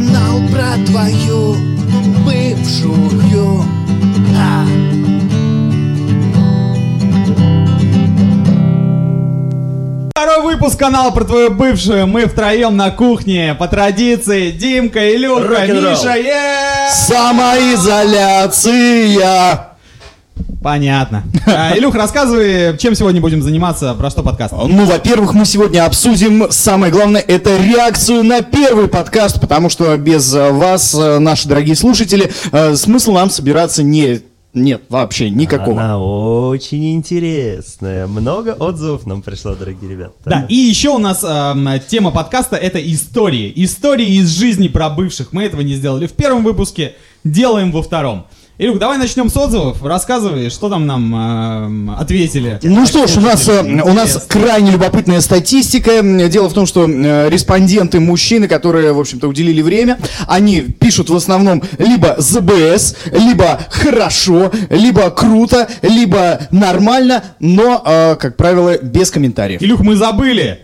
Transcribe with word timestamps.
Канал 0.00 0.40
про 0.50 0.76
твою 0.86 1.56
бывшую 2.24 3.62
а. 4.34 4.64
Второй 10.10 10.42
выпуск 10.54 10.78
канала 10.78 11.10
про 11.10 11.24
твою 11.24 11.50
бывшую. 11.50 12.06
Мы 12.06 12.24
втроем 12.24 12.78
на 12.78 12.90
кухне. 12.90 13.54
По 13.58 13.68
традиции. 13.68 14.52
Димка, 14.52 15.14
Илюха, 15.14 15.48
Рок-н-ролл. 15.48 15.90
Миша. 15.90 16.16
е 16.16 16.88
Самоизоляция! 16.90 19.69
Понятно. 20.62 21.24
А, 21.46 21.76
Илюх, 21.76 21.94
рассказывай, 21.94 22.76
чем 22.76 22.94
сегодня 22.94 23.20
будем 23.20 23.42
заниматься, 23.42 23.94
про 23.94 24.10
что 24.10 24.22
подкаст. 24.22 24.52
Ну, 24.52 24.84
во-первых, 24.84 25.32
мы 25.32 25.46
сегодня 25.46 25.86
обсудим, 25.86 26.48
самое 26.50 26.92
главное, 26.92 27.20
это 27.20 27.56
реакцию 27.56 28.24
на 28.24 28.42
первый 28.42 28.88
подкаст, 28.88 29.40
потому 29.40 29.70
что 29.70 29.96
без 29.96 30.34
э, 30.34 30.50
вас, 30.50 30.94
э, 30.94 31.18
наши 31.18 31.48
дорогие 31.48 31.74
слушатели, 31.76 32.30
э, 32.52 32.76
смысла 32.76 33.12
нам 33.14 33.30
собираться 33.30 33.82
не... 33.82 34.20
Нет, 34.52 34.82
вообще 34.88 35.30
никакого. 35.30 35.80
Она 35.80 35.98
очень 35.98 36.94
интересная. 36.94 38.06
Много 38.06 38.50
отзывов 38.50 39.06
нам 39.06 39.22
пришло, 39.22 39.54
дорогие 39.54 39.92
ребята. 39.92 40.12
Да, 40.24 40.46
и 40.48 40.56
еще 40.56 40.88
у 40.88 40.98
нас 40.98 41.22
эм, 41.22 41.68
тема 41.88 42.10
подкаста 42.10 42.56
это 42.56 42.80
истории. 42.80 43.52
Истории 43.54 44.16
из 44.16 44.28
жизни 44.30 44.66
про 44.66 44.90
бывших. 44.90 45.32
Мы 45.32 45.44
этого 45.44 45.60
не 45.60 45.74
сделали 45.74 46.08
в 46.08 46.12
первом 46.14 46.42
выпуске, 46.42 46.96
делаем 47.22 47.70
во 47.70 47.80
втором. 47.80 48.26
Илюх, 48.60 48.78
давай 48.78 48.98
начнем 48.98 49.30
с 49.30 49.36
отзывов. 49.38 49.82
Рассказывай, 49.82 50.50
что 50.50 50.68
там 50.68 50.86
нам 50.86 51.14
эм, 51.14 51.90
ответили. 51.98 52.58
Ну 52.62 52.84
что 52.84 53.06
ж, 53.06 53.16
у 53.16 53.20
нас, 53.22 53.48
э, 53.48 53.62
у 53.62 53.94
нас 53.94 54.26
крайне 54.28 54.70
любопытная 54.72 55.22
статистика. 55.22 56.02
Дело 56.28 56.50
в 56.50 56.52
том, 56.52 56.66
что 56.66 56.86
э, 56.86 57.30
респонденты, 57.30 58.00
мужчины, 58.00 58.48
которые, 58.48 58.92
в 58.92 59.00
общем-то, 59.00 59.28
уделили 59.28 59.62
время, 59.62 59.98
они 60.28 60.60
пишут 60.60 61.08
в 61.08 61.16
основном 61.16 61.62
либо 61.78 62.16
ЗБС, 62.18 62.96
либо 63.12 63.60
хорошо, 63.70 64.52
либо 64.68 65.08
круто, 65.10 65.66
либо 65.80 66.40
нормально, 66.50 67.24
но, 67.40 67.82
э, 67.82 68.16
как 68.16 68.36
правило, 68.36 68.76
без 68.76 69.10
комментариев. 69.10 69.62
Илюх, 69.62 69.80
мы 69.80 69.96
забыли. 69.96 70.60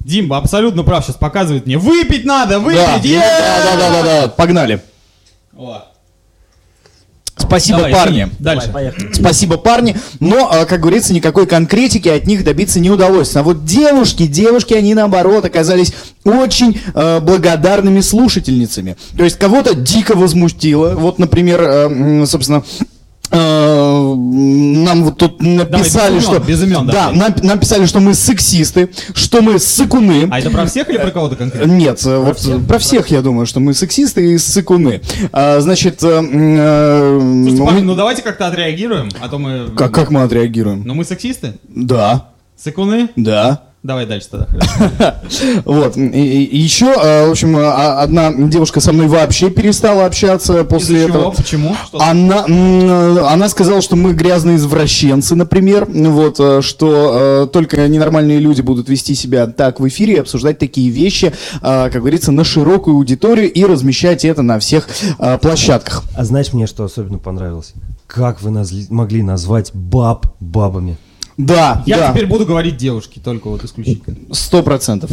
Димба 0.00 0.38
абсолютно 0.38 0.82
прав, 0.82 1.04
сейчас 1.04 1.14
показывает 1.14 1.66
мне. 1.66 1.78
Выпить 1.78 2.24
надо, 2.24 2.54
Да, 2.54 2.58
выпить! 2.58 3.04
е! 3.04 3.20
да, 3.20 3.76
да, 3.76 3.76
да, 3.78 4.02
да, 4.02 4.22
да, 4.22 4.28
погнали. 4.28 4.80
О, 5.56 5.84
Спасибо, 7.48 7.78
давай, 7.78 7.92
парни. 7.92 8.12
извини. 8.12 8.32
Дальше. 8.38 8.70
Поехали. 8.72 9.12
Спасибо, 9.12 9.56
парни. 9.56 9.96
Но, 10.20 10.48
а, 10.50 10.64
как 10.64 10.80
говорится, 10.80 11.12
никакой 11.12 11.46
конкретики 11.46 12.08
от 12.08 12.26
них 12.26 12.44
добиться 12.44 12.78
не 12.78 12.90
удалось. 12.90 13.34
А 13.36 13.42
вот 13.42 13.64
девушки, 13.64 14.26
девушки, 14.26 14.74
они 14.74 14.94
наоборот 14.94 15.44
оказались 15.44 15.92
очень 16.24 16.80
э, 16.94 17.20
благодарными 17.20 18.00
слушательницами. 18.00 18.96
То 19.16 19.24
есть 19.24 19.38
кого-то 19.38 19.74
дико 19.74 20.14
возмутило. 20.14 20.94
Вот, 20.94 21.18
например, 21.18 21.60
э, 21.62 22.26
собственно. 22.26 22.62
Э, 23.30 24.14
Нам 24.14 25.04
вот 25.04 25.18
тут 25.18 25.40
написали, 25.42 26.16
без 26.16 26.24
имен, 26.26 26.34
что 26.36 26.38
без 26.46 26.62
имен, 26.62 26.86
да, 26.86 26.92
давай. 26.92 27.16
нам, 27.16 27.34
нам 27.42 27.58
писали, 27.58 27.86
что 27.86 28.00
мы 28.00 28.14
сексисты, 28.14 28.90
что 29.14 29.42
мы 29.42 29.58
сыкуны. 29.58 30.28
А 30.30 30.38
это 30.38 30.50
про 30.50 30.66
всех 30.66 30.88
или 30.90 30.98
про 30.98 31.10
кого-то 31.10 31.36
конкретно? 31.36 31.70
Нет, 31.70 32.04
э, 32.06 32.16
вот 32.18 32.44
э, 32.46 32.58
про 32.60 32.78
всех 32.78 33.08
я 33.08 33.22
думаю, 33.22 33.46
что 33.46 33.60
мы 33.60 33.74
сексисты 33.74 34.32
и 34.32 34.38
сыкуны. 34.38 35.00
А, 35.32 35.60
значит, 35.60 36.02
э, 36.02 36.06
э, 36.08 37.18
Слушайте, 37.20 37.62
парни, 37.64 37.76
меня- 37.78 37.86
ну 37.86 37.94
давайте 37.94 38.22
как-то 38.22 38.46
отреагируем, 38.46 39.10
а 39.20 39.28
то 39.28 39.38
мы... 39.38 39.68
как, 39.76 39.92
как 39.92 40.10
мы 40.10 40.22
отреагируем? 40.22 40.82
Ну 40.84 40.94
мы 40.94 41.04
сексисты? 41.04 41.54
Да, 41.68 42.28
Сыкуны? 42.56 43.08
да. 43.16 43.62
Давай 43.82 44.06
дальше 44.06 44.28
тогда. 44.30 45.20
Вот. 45.64 45.96
Еще, 45.96 46.86
э, 46.86 47.28
в 47.28 47.30
общем, 47.30 47.56
э, 47.56 47.62
а- 47.64 48.02
одна 48.02 48.32
девушка 48.32 48.80
со 48.80 48.92
мной 48.92 49.06
вообще 49.06 49.50
перестала 49.50 50.04
общаться 50.04 50.64
после 50.64 51.04
этого. 51.04 51.30
Почему? 51.30 51.76
Она, 51.92 52.44
м, 52.48 53.18
она 53.24 53.48
сказала, 53.48 53.80
что 53.80 53.94
мы 53.94 54.14
грязные 54.14 54.56
извращенцы, 54.56 55.36
например, 55.36 55.86
вот, 55.86 56.40
э, 56.40 56.60
что 56.60 57.44
э, 57.44 57.46
только 57.52 57.86
ненормальные 57.86 58.40
люди 58.40 58.62
будут 58.62 58.88
вести 58.88 59.14
себя 59.14 59.46
так 59.46 59.78
в 59.78 59.86
эфире 59.86 60.14
и 60.14 60.18
обсуждать 60.18 60.58
такие 60.58 60.90
вещи, 60.90 61.26
э, 61.26 61.90
как 61.90 61.94
говорится, 62.00 62.32
на 62.32 62.42
широкую 62.44 62.96
аудиторию 62.96 63.50
и 63.52 63.64
размещать 63.64 64.24
это 64.24 64.42
на 64.42 64.58
всех 64.58 64.88
э, 65.18 65.38
площадках. 65.38 66.02
А 66.16 66.24
знаешь 66.24 66.52
мне, 66.52 66.66
что 66.66 66.84
особенно 66.84 67.18
понравилось? 67.18 67.74
Как 68.08 68.42
вы 68.42 68.64
могли 68.90 69.22
назвать 69.22 69.70
баб 69.72 70.26
бабами? 70.40 70.96
Да, 71.38 71.82
Я 71.86 71.98
да, 71.98 72.10
теперь 72.12 72.26
буду 72.26 72.44
говорить 72.44 72.76
девушки, 72.76 73.20
только 73.22 73.48
вот 73.48 73.64
исключительно. 73.64 74.16
сто 74.34 74.62
процентов. 74.62 75.10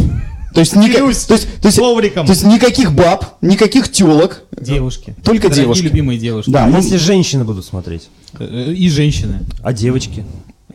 То 0.54 0.60
есть, 0.62 0.74
ника- 0.74 1.00
то, 1.00 1.08
есть, 1.10 1.28
то, 1.28 1.34
есть, 1.68 1.78
ковриком. 1.78 2.26
то 2.26 2.32
есть 2.32 2.44
никаких 2.46 2.94
баб, 2.94 3.38
никаких 3.42 3.92
телок, 3.92 4.42
Девушки. 4.60 5.16
Только 5.24 5.44
Дорогие 5.44 5.64
девушки. 5.66 5.84
любимые 5.84 6.18
девушки. 6.18 6.50
Да, 6.50 6.66
А 6.66 6.70
если 6.70 6.96
женщины 6.98 7.44
будут 7.44 7.66
смотреть? 7.66 8.08
Э, 8.40 8.72
И 8.74 8.90
женщины. 8.90 9.42
А 9.64 9.74
девочки? 9.74 10.24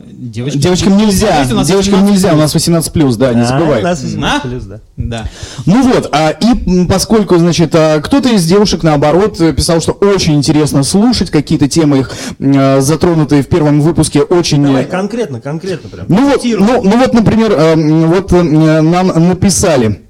Девочки. 0.05 0.57
Девочкам 0.57 0.97
нельзя, 0.97 1.43
девочкам 1.45 2.01
18 2.01 2.03
нельзя, 2.03 2.33
у 2.33 2.37
нас 2.37 2.53
18 2.53 2.91
плюс, 2.93 3.15
да, 3.15 3.33
не 3.33 3.41
А, 3.41 3.45
забывай. 3.45 3.79
у 3.81 3.83
нас 3.83 4.01
18 4.01 4.45
А? 4.45 4.47
плюс, 4.47 4.63
да. 4.63 4.79
Да. 4.97 5.25
Ну 5.65 5.81
вот, 5.93 6.09
а, 6.11 6.29
и 6.31 6.85
поскольку, 6.85 7.37
значит, 7.37 7.73
а, 7.75 7.99
кто-то 8.01 8.29
из 8.29 8.45
девушек, 8.45 8.83
наоборот, 8.83 9.39
э, 9.41 9.53
писал, 9.53 9.81
что 9.81 9.93
очень 9.93 10.35
интересно 10.35 10.83
слушать, 10.83 11.29
какие-то 11.31 11.67
темы 11.67 11.99
их 11.99 12.11
а, 12.39 12.81
затронутые 12.81 13.43
в 13.43 13.47
первом 13.47 13.81
выпуске 13.81 14.21
очень... 14.21 14.63
Давай, 14.63 14.83
э, 14.83 14.85
конкретно, 14.85 15.41
конкретно 15.41 15.89
прям. 15.89 16.05
Ну 16.07 16.29
вот, 16.29 16.43
ну, 16.43 16.81
ну 16.83 16.97
вот, 16.97 17.13
например, 17.13 17.51
э, 17.51 18.05
вот 18.05 18.31
э, 18.33 18.41
нам 18.81 19.07
написали. 19.07 20.01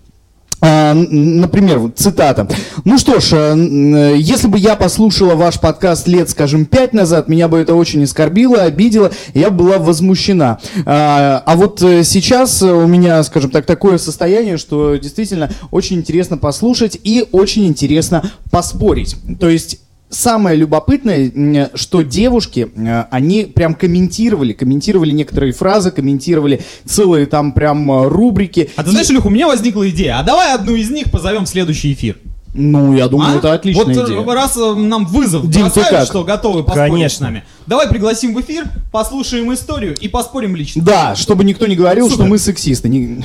А, 0.61 0.93
Например, 0.93 1.91
цитата. 1.95 2.47
Ну 2.85 2.97
что 2.99 3.19
ж, 3.19 3.33
э, 3.33 3.55
э, 3.55 4.17
если 4.17 4.47
бы 4.47 4.59
я 4.59 4.75
послушала 4.75 5.35
ваш 5.35 5.59
подкаст 5.59 6.07
лет, 6.07 6.29
скажем, 6.29 6.65
пять 6.65 6.93
назад, 6.93 7.27
меня 7.27 7.47
бы 7.47 7.57
это 7.57 7.73
очень 7.73 8.03
оскорбило, 8.03 8.61
обидело, 8.61 9.11
я 9.33 9.49
бы 9.49 9.65
была 9.65 9.77
возмущена. 9.79 10.59
А, 10.85 11.41
а 11.45 11.55
вот 11.55 11.81
э, 11.81 12.03
сейчас 12.03 12.61
у 12.61 12.85
меня, 12.85 13.23
скажем 13.23 13.49
так, 13.49 13.65
такое 13.65 13.97
состояние, 13.97 14.57
что 14.57 14.95
действительно 14.97 15.49
очень 15.71 15.97
интересно 15.97 16.37
послушать 16.37 16.99
и 17.03 17.25
очень 17.31 17.65
интересно 17.65 18.23
поспорить. 18.51 19.15
То 19.39 19.49
есть 19.49 19.80
Самое 20.11 20.57
любопытное, 20.57 21.71
что 21.73 22.01
девушки, 22.01 22.69
они 23.09 23.45
прям 23.45 23.73
комментировали, 23.75 24.51
комментировали 24.51 25.11
некоторые 25.11 25.53
фразы, 25.53 25.89
комментировали 25.89 26.61
целые 26.85 27.25
там 27.25 27.53
прям 27.53 27.89
э, 27.89 28.07
рубрики. 28.07 28.69
А 28.75 28.83
ты 28.83 28.91
знаешь, 28.91 29.09
Илюх, 29.09 29.25
у 29.25 29.29
меня 29.29 29.47
возникла 29.47 29.89
идея. 29.89 30.19
А 30.19 30.23
давай 30.23 30.53
одну 30.53 30.75
из 30.75 30.89
них 30.89 31.09
позовем 31.11 31.45
в 31.45 31.49
следующий 31.49 31.93
эфир. 31.93 32.17
Ну, 32.53 32.93
я 32.97 33.07
думаю, 33.07 33.35
А? 33.35 33.37
это 33.37 33.53
отличная 33.53 33.85
вот, 33.85 33.95
э, 33.97 34.05
идея. 34.07 34.25
раз 34.35 34.57
э, 34.57 34.73
нам 34.75 35.05
вызов 35.05 35.43
Дим, 35.49 35.69
ты 35.69 35.75
бросают, 35.79 35.89
как? 35.89 36.05
что 36.05 36.23
готовы 36.25 36.63
поспорить 36.63 36.91
Конечно. 36.91 37.17
с 37.17 37.19
нами, 37.21 37.43
давай 37.65 37.87
пригласим 37.87 38.33
в 38.33 38.41
эфир, 38.41 38.65
послушаем 38.91 39.53
историю 39.53 39.95
и 39.97 40.09
поспорим 40.09 40.55
лично. 40.57 40.83
Да, 40.83 41.15
чтобы 41.15 41.45
никто 41.45 41.65
не 41.65 41.75
говорил, 41.77 42.05
Супер. 42.09 42.15
что 42.23 42.25
мы 42.25 42.37
сексисты. 42.37 42.89
Не- 42.89 43.23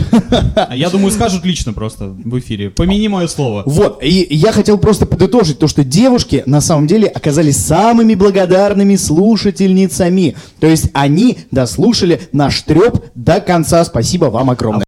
А 0.55 0.77
Я 0.77 0.91
думаю, 0.91 1.11
скажут 1.11 1.45
лично 1.45 1.73
просто 1.73 2.07
в 2.07 2.39
эфире. 2.39 2.71
Помяни 2.71 3.09
мое 3.09 3.27
слово. 3.27 3.65
Вот, 3.67 3.99
и 4.01 4.27
я 4.31 4.53
хотел 4.53 4.79
просто 4.79 5.07
подытожить 5.07 5.59
то, 5.59 5.67
что 5.67 5.83
девушки 5.83 6.45
на 6.47 6.61
самом 6.61 6.87
деле 6.87 7.09
оказались 7.09 7.57
самыми 7.57 8.15
благодарными 8.15 8.95
слушательницами. 8.95 10.37
То 10.61 10.69
есть 10.69 10.87
они 10.95 11.39
дослушали 11.51 12.21
наш 12.33 12.63
треп 12.63 13.07
до 13.17 13.41
конца. 13.41 13.85
Спасибо 13.85 14.27
вам 14.27 14.51
огромное. 14.51 14.85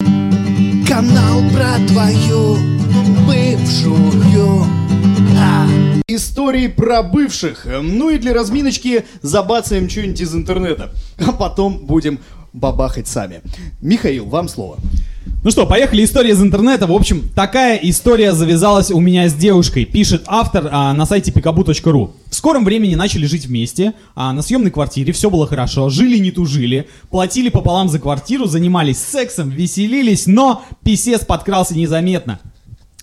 Канал 0.87 1.43
про 1.53 1.75
твою 1.89 2.57
бывшую. 3.27 4.18
Истории 6.49 6.69
про 6.69 7.03
бывших. 7.03 7.67
Ну 7.67 8.09
и 8.09 8.17
для 8.17 8.33
разминочки 8.33 9.05
забацаем 9.21 9.91
что-нибудь 9.91 10.23
из 10.23 10.35
интернета. 10.35 10.91
А 11.19 11.33
потом 11.33 11.77
будем 11.85 12.21
бабахать 12.55 13.07
сами. 13.07 13.43
Михаил, 13.83 14.25
вам 14.25 14.49
слово. 14.49 14.79
Ну 15.45 15.51
что, 15.51 15.67
поехали. 15.67 16.03
История 16.03 16.31
из 16.31 16.41
интернета. 16.41 16.87
В 16.87 16.93
общем, 16.93 17.29
такая 17.35 17.77
история 17.83 18.33
завязалась 18.33 18.91
у 18.91 18.99
меня 18.99 19.29
с 19.29 19.35
девушкой. 19.35 19.85
Пишет 19.85 20.23
автор 20.27 20.71
а, 20.73 20.95
на 20.95 21.05
сайте 21.05 21.33
pikabu.ru. 21.33 22.13
В 22.31 22.35
скором 22.35 22.65
времени 22.65 22.95
начали 22.95 23.27
жить 23.27 23.45
вместе, 23.45 23.93
а, 24.15 24.33
на 24.33 24.41
съемной 24.41 24.71
квартире, 24.71 25.13
все 25.13 25.29
было 25.29 25.47
хорошо, 25.47 25.91
жили 25.91 26.17
не 26.17 26.31
тужили, 26.31 26.89
платили 27.11 27.51
пополам 27.51 27.91
за 27.91 27.99
квартиру, 27.99 28.47
занимались 28.47 28.97
сексом, 28.97 29.51
веселились, 29.51 30.27
но 30.27 30.65
писец 30.83 31.27
подкрался 31.27 31.77
незаметно. 31.77 32.41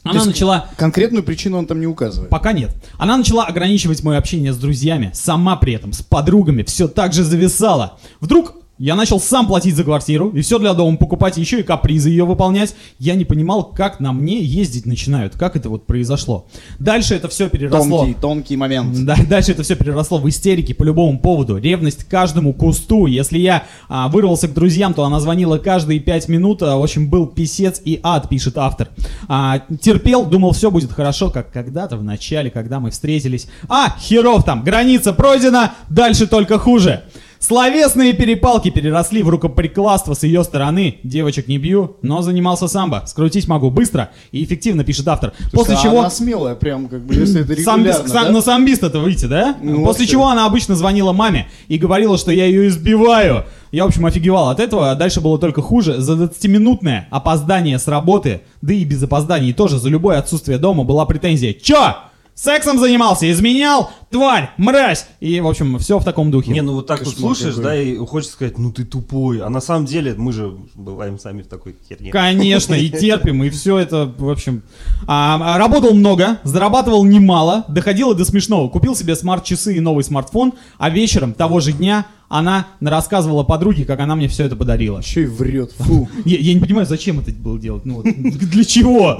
Она 0.05 0.19
есть 0.19 0.27
начала 0.27 0.69
Конкретную 0.77 1.23
причину 1.23 1.57
он 1.57 1.65
там 1.65 1.79
не 1.79 1.87
указывает. 1.87 2.29
Пока 2.29 2.53
нет. 2.53 2.71
Она 2.97 3.17
начала 3.17 3.45
ограничивать 3.45 4.03
мое 4.03 4.17
общение 4.17 4.53
с 4.53 4.57
друзьями, 4.57 5.11
сама 5.13 5.55
при 5.55 5.73
этом, 5.73 5.93
с 5.93 6.01
подругами, 6.01 6.63
все 6.63 6.87
так 6.87 7.11
же 7.11 7.23
зависала. 7.23 7.97
Вдруг 8.21 8.53
Я 8.77 8.95
начал 8.95 9.21
сам 9.21 9.47
платить 9.47 9.73
за 9.73 9.85
квартиру, 9.85 10.29
и 10.31 10.41
все 10.41 10.59
для 10.59 10.73
дома 10.73 10.97
покупать, 10.97 11.37
еще 11.37 11.61
и 11.61 11.63
капризы 11.63 12.09
ее 12.09 12.25
выполнять. 12.25 12.75
Я 12.99 13.15
не 13.15 13.23
понимал, 13.23 13.63
как 13.63 14.01
на 14.01 14.11
мне 14.11 14.41
ездить 14.41 14.85
начинают, 14.85 15.37
как 15.37 15.55
это 15.55 15.69
вот 15.69 15.85
произошло. 15.85 16.47
Дальше 16.77 17.15
это 17.15 17.29
все 17.29 17.47
переросло... 17.47 17.99
Тонкий, 17.99 18.13
тонкий 18.19 18.57
момент. 18.57 19.05
Да, 19.05 19.15
дальше 19.29 19.53
это 19.53 19.63
все 19.63 19.77
переросло 19.77 20.17
в 20.17 20.27
истерики 20.27 20.73
по 20.73 20.83
любому 20.83 21.19
поводу. 21.19 21.57
Ревность 21.57 22.03
к 22.03 22.09
каждому 22.09 22.51
кусту. 22.51 23.05
Если 23.05 23.37
я 23.37 23.63
а, 23.87 24.09
вырвался 24.09 24.49
к 24.49 24.53
друзьям, 24.53 24.93
то 24.93 25.05
она 25.05 25.21
звонила 25.21 25.57
каждые 25.57 26.01
пять 26.01 26.27
минут. 26.27 26.61
А, 26.61 26.75
в 26.75 26.83
общем, 26.83 27.09
был 27.09 27.27
писец 27.27 27.81
и 27.85 28.01
ад, 28.03 28.27
пишет 28.27 28.57
автор. 28.57 28.89
А, 29.29 29.61
терпел, 29.79 30.25
думал, 30.25 30.51
все 30.51 30.69
будет 30.69 30.91
хорошо, 30.91 31.29
как 31.29 31.49
когда-то 31.49 31.95
в 31.95 32.03
начале, 32.03 32.51
когда 32.51 32.81
мы 32.81 32.91
встретились. 32.91 33.47
А, 33.69 33.95
херов 34.01 34.43
там, 34.43 34.65
граница 34.65 35.13
пройдена, 35.13 35.75
дальше 35.89 36.27
только 36.27 36.59
хуже. 36.59 37.03
Словесные 37.45 38.13
перепалки 38.13 38.71
переросли 38.71 39.21
в 39.21 39.29
рукоприкладство 39.29 40.15
с 40.15 40.23
ее 40.23 40.43
стороны. 40.43 40.97
Девочек 41.03 41.47
не 41.47 41.59
бью, 41.59 41.95
но 42.01 42.23
занимался 42.23 42.67
самбо. 42.67 43.03
Скрутить 43.05 43.47
могу 43.47 43.69
быстро 43.69 44.09
и 44.31 44.43
эффективно, 44.43 44.83
пишет 44.83 45.07
автор. 45.07 45.31
После 45.51 45.75
Слушай, 45.75 45.83
чего... 45.83 45.99
Она 45.99 46.09
смелая, 46.09 46.55
прям 46.55 46.87
как 46.87 47.05
бы, 47.05 47.13
если 47.13 47.41
это 47.41 47.53
регулярно, 47.53 48.07
сам- 48.07 48.25
да? 48.25 48.31
На 48.31 48.41
самбист 48.41 48.81
это 48.81 48.97
выйти, 48.97 49.25
да? 49.25 49.55
Ну, 49.61 49.85
После 49.85 50.07
чего 50.07 50.27
она 50.27 50.47
обычно 50.47 50.75
звонила 50.75 51.13
маме 51.13 51.47
и 51.67 51.77
говорила, 51.77 52.17
что 52.17 52.31
я 52.31 52.47
ее 52.47 52.67
избиваю. 52.67 53.45
Я, 53.71 53.83
в 53.83 53.89
общем, 53.89 54.07
офигевал 54.07 54.49
от 54.49 54.59
этого, 54.59 54.89
а 54.89 54.95
дальше 54.95 55.21
было 55.21 55.37
только 55.37 55.61
хуже. 55.61 56.01
За 56.01 56.13
20-минутное 56.13 57.07
опоздание 57.11 57.77
с 57.77 57.87
работы, 57.87 58.41
да 58.63 58.73
и 58.73 58.83
без 58.85 59.03
опозданий 59.03 59.53
тоже, 59.53 59.77
за 59.77 59.89
любое 59.89 60.17
отсутствие 60.17 60.57
дома 60.57 60.83
была 60.83 61.05
претензия. 61.05 61.53
Чё? 61.53 61.95
Сексом 62.35 62.77
занимался, 62.79 63.31
изменял? 63.31 63.91
Тварь, 64.11 64.51
мразь! 64.57 65.07
И, 65.21 65.39
в 65.39 65.47
общем, 65.47 65.79
все 65.79 65.99
в 65.99 66.03
таком 66.03 66.31
духе. 66.31 66.51
Не, 66.51 66.59
ну 66.59 66.73
вот 66.73 66.85
так 66.85 66.99
вот 66.99 67.13
Кошмар 67.13 67.33
слушаешь, 67.33 67.55
какой. 67.55 67.63
да, 67.63 67.81
и 67.81 67.95
хочется 67.97 68.33
сказать, 68.33 68.57
ну 68.57 68.73
ты 68.73 68.83
тупой. 68.83 69.39
А 69.39 69.49
на 69.49 69.61
самом 69.61 69.85
деле 69.85 70.15
мы 70.17 70.33
же 70.33 70.53
бываем 70.75 71.17
сами 71.17 71.43
в 71.43 71.47
такой 71.47 71.77
херне. 71.87 72.11
Конечно, 72.11 72.73
и 72.73 72.89
терпим, 72.99 73.41
и 73.41 73.49
все 73.49 73.77
это, 73.77 74.13
в 74.17 74.29
общем. 74.29 74.63
А, 75.07 75.55
а, 75.55 75.57
работал 75.57 75.93
много, 75.93 76.39
зарабатывал 76.43 77.05
немало, 77.05 77.63
доходило 77.69 78.13
до 78.13 78.25
смешного. 78.25 78.67
Купил 78.67 78.97
себе 78.97 79.15
смарт-часы 79.15 79.75
и 79.75 79.79
новый 79.79 80.03
смартфон, 80.03 80.55
а 80.77 80.89
вечером 80.89 81.33
того 81.33 81.61
же 81.61 81.71
дня 81.71 82.05
она 82.27 82.67
рассказывала 82.81 83.43
подруге, 83.43 83.85
как 83.85 83.99
она 83.99 84.15
мне 84.15 84.27
все 84.27 84.45
это 84.45 84.55
подарила. 84.55 84.99
Еще 84.99 85.23
и 85.23 85.25
врет, 85.25 85.71
фу. 85.77 86.09
Я, 86.25 86.37
я 86.37 86.53
не 86.53 86.59
понимаю, 86.59 86.85
зачем 86.87 87.19
это 87.19 87.31
было 87.31 87.59
делать. 87.59 87.85
Ну, 87.85 87.95
вот, 87.95 88.05
для 88.05 88.63
чего? 88.65 89.19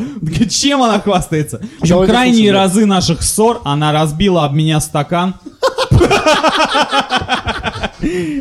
Чем 0.50 0.82
она 0.84 1.00
хвастается? 1.00 1.62
Давайте 1.82 2.12
крайние 2.12 2.52
разы 2.52 2.86
наших 2.86 3.22
ссор 3.22 3.62
она 3.64 3.92
разбила 3.92 4.46
об 4.46 4.54
меня 4.54 4.80
стакан. 4.80 5.36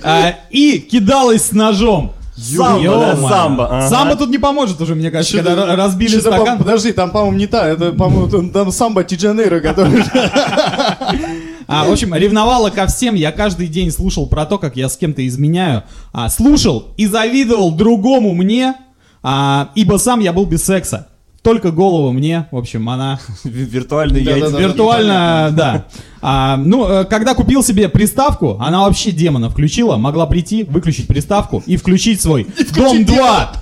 А, 0.03 0.35
И 0.51 0.79
кидалась 0.79 1.47
с 1.47 1.53
ножом. 1.53 2.13
Самбо, 2.37 2.83
да, 2.83 3.17
самбо, 3.17 3.67
ага. 3.67 3.89
Самбо 3.89 4.17
тут 4.17 4.29
не 4.29 4.39
поможет 4.39 4.81
уже, 4.81 4.95
мне 4.97 5.11
кажется, 5.13 5.37
когда 5.37 5.53
Что-то- 5.53 5.77
разбили 5.77 6.09
что-то, 6.19 6.31
по- 6.31 6.37
стакан. 6.37 6.59
Подожди, 6.59 6.93
там, 6.93 7.11
по-моему, 7.13 7.37
не 7.39 7.47
та, 7.47 7.69
это, 7.69 7.93
по-моему, 7.93 8.29
там, 8.29 8.51
там 8.51 8.73
самбо 8.73 9.05
Тиджанейро, 9.05 9.61
который... 9.61 10.03
А, 11.67 11.85
в 11.87 11.93
общем, 11.93 12.15
ревновала 12.15 12.71
ко 12.71 12.87
всем. 12.87 13.15
Я 13.15 13.33
каждый 13.33 13.67
день 13.69 13.91
слушал 13.91 14.27
про 14.27 14.45
то, 14.47 14.59
как 14.59 14.77
я 14.77 14.89
с 14.89 14.97
кем-то 14.97 15.27
изменяю. 15.27 15.85
А, 16.13 16.29
слушал 16.29 16.89
и 16.97 17.07
завидовал 17.07 17.71
другому 17.73 18.35
мне, 18.35 18.75
а, 19.23 19.71
ибо 19.75 19.97
сам 19.97 20.21
я 20.21 20.33
был 20.33 20.47
без 20.47 20.65
секса. 20.65 21.09
Только 21.43 21.73
голову 21.73 22.11
мне, 22.11 22.47
в 22.53 22.57
общем, 22.57 22.89
она 22.89 23.21
Виртуальные 23.45 24.25
Да-да-да. 24.25 24.47
яйца. 24.47 24.59
виртуально, 24.61 25.51
да. 25.55 25.85
А, 26.23 26.57
ну, 26.57 26.89
э, 26.89 27.05
когда 27.05 27.35
купил 27.35 27.63
себе 27.63 27.91
приставку, 27.91 28.57
она 28.61 28.81
вообще 28.81 29.11
демона 29.11 29.51
включила, 29.51 29.97
могла 29.99 30.25
прийти, 30.25 30.65
выключить 30.65 31.07
приставку 31.07 31.63
и 31.67 31.77
включить 31.77 32.23
свой 32.23 32.47
Дом 32.75 33.05
2. 33.05 33.53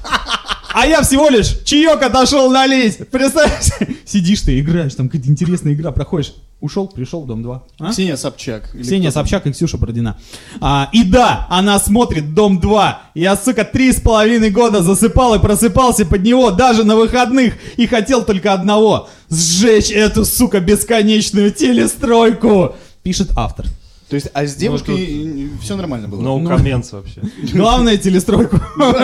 А 0.74 0.86
я 0.86 1.02
всего 1.02 1.28
лишь 1.28 1.58
чаек 1.64 2.02
отошел 2.02 2.50
налить. 2.50 2.98
Представляешь? 3.10 3.70
Сидишь 4.06 4.40
ты, 4.40 4.58
играешь, 4.58 4.94
там 4.94 5.08
какая-то 5.08 5.28
интересная 5.28 5.74
игра 5.74 5.92
проходишь. 5.92 6.34
Ушел, 6.60 6.86
пришел 6.86 7.24
Дом 7.24 7.42
2. 7.42 7.62
А? 7.80 7.90
Ксения 7.90 8.16
Собчак. 8.16 8.70
Ксения? 8.80 9.10
Собчак 9.10 9.46
и 9.48 9.52
Ксюша 9.52 9.78
Бородина. 9.78 10.16
А, 10.60 10.88
и 10.92 11.02
да, 11.02 11.46
она 11.50 11.80
смотрит 11.80 12.34
«Дом 12.34 12.60
2». 12.60 12.94
Я, 13.16 13.36
сука, 13.36 13.64
три 13.64 13.92
с 13.92 14.00
половиной 14.00 14.50
года 14.50 14.80
засыпал 14.80 15.34
и 15.34 15.40
просыпался 15.40 16.06
под 16.06 16.22
него 16.22 16.52
даже 16.52 16.84
на 16.84 16.94
выходных 16.94 17.54
и 17.76 17.86
хотел 17.88 18.24
только 18.24 18.52
одного— 18.52 19.08
сжечь 19.28 19.90
эту, 19.90 20.24
сука, 20.24 20.60
бесконечную 20.60 21.50
телестройку, 21.50 22.76
пишет 23.02 23.30
автор. 23.34 23.66
То 24.12 24.16
есть, 24.16 24.28
а 24.34 24.44
с 24.44 24.54
девушкой 24.56 25.48
все 25.62 25.74
нормально 25.74 26.06
было? 26.06 26.20
No 26.20 26.42
comments 26.42 26.88
вообще. 26.92 27.22
Главное 27.54 27.96
телестройку. 27.96 28.60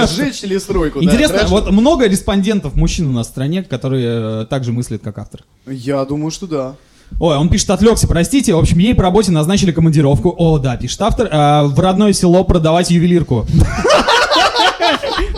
Сжечь 0.06 0.44
или 0.44 0.58
стройку, 0.58 1.00
да, 1.00 1.06
Интересно, 1.06 1.46
вот 1.46 1.70
много 1.70 2.06
респондентов 2.06 2.75
мужчин 2.75 3.08
у 3.08 3.12
нас 3.12 3.28
в 3.28 3.31
стране, 3.31 3.62
которые 3.62 4.43
э, 4.43 4.46
так 4.50 4.64
же 4.64 4.72
мыслят, 4.72 5.00
как 5.02 5.16
автор. 5.16 5.44
Я 5.66 6.05
думаю, 6.05 6.31
что 6.31 6.46
да. 6.46 6.75
Ой, 7.20 7.38
он 7.38 7.49
пишет, 7.49 7.70
отвлекся, 7.70 8.06
простите. 8.06 8.52
В 8.52 8.58
общем, 8.58 8.81
ей 8.81 8.94
по 8.94 9.02
работе 9.02 9.32
назначили 9.32 9.72
командировку. 9.72 10.34
О, 10.37 10.58
да, 10.58 10.76
пишет 10.76 11.00
автор. 11.00 11.26
э, 11.26 11.62
в 11.69 11.81
родное 11.81 12.12
село 12.12 12.44
продавать 12.44 12.90
ювелирку. 12.90 13.46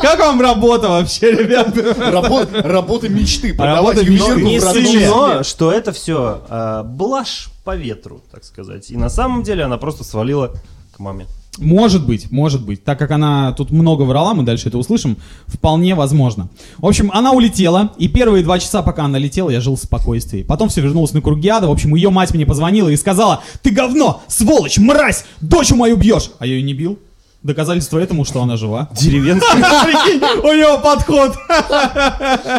Как 0.00 0.19
вам 0.19 0.41
работа 0.41 0.88
вообще, 0.88 1.32
ребят? 1.32 1.77
Работа, 1.99 2.62
работа 2.62 3.09
мечты. 3.09 3.55
Работа 3.56 4.05
мечты. 4.05 4.43
Не 4.43 4.61
селе. 4.61 5.43
что 5.44 5.73
это 5.73 5.93
все 5.93 6.82
блажь 6.85 7.49
по 7.65 7.77
ветру, 7.77 8.23
так 8.31 8.44
сказать. 8.44 8.91
И 8.91 8.97
на 8.97 9.09
самом 9.09 9.43
деле 9.43 9.65
она 9.65 9.77
просто 9.77 10.05
свалила 10.05 10.55
к 10.94 10.99
маме. 10.99 11.27
Может 11.59 12.06
быть, 12.06 12.31
может 12.31 12.65
быть. 12.65 12.85
Так 12.85 12.99
как 12.99 13.11
она 13.11 13.53
тут 13.53 13.71
много 13.71 14.05
врала, 14.05 14.35
мы 14.35 14.44
дальше 14.44 14.69
это 14.69 14.79
услышим, 14.79 15.19
вполне 15.47 15.94
возможно. 15.94 16.49
В 16.79 16.87
общем, 16.87 17.11
она 17.12 17.33
улетела, 17.33 17.93
и 17.99 18.09
первые 18.09 18.44
два 18.44 18.59
часа, 18.59 18.83
пока 18.83 19.05
она 19.05 19.19
летела, 19.19 19.50
я 19.50 19.61
жил 19.61 19.75
в 19.75 19.81
спокойствии. 19.81 20.43
Потом 20.43 20.69
все 20.69 20.81
вернулось 20.81 21.12
на 21.12 21.21
круги 21.21 21.49
ада. 21.49 21.67
В 21.67 21.73
общем, 21.73 21.94
ее 21.94 22.11
мать 22.11 22.33
мне 22.33 22.47
позвонила 22.47 22.88
и 22.88 22.97
сказала, 22.97 23.43
ты 23.62 23.71
говно, 23.71 24.23
сволочь, 24.29 24.79
мразь, 24.79 25.25
дочь 25.41 25.73
мою 25.73 25.97
бьешь. 25.97 26.31
А 26.38 26.47
я 26.47 26.55
ее 26.55 26.62
не 26.62 26.73
бил. 26.73 26.99
Доказательство 27.42 27.98
этому, 27.98 28.25
что 28.26 28.42
она 28.42 28.56
жива. 28.56 28.90
Деревенская. 28.92 29.56
Прикинь, 29.84 30.22
у 30.42 30.52
него 30.52 30.78
подход. 30.78 31.34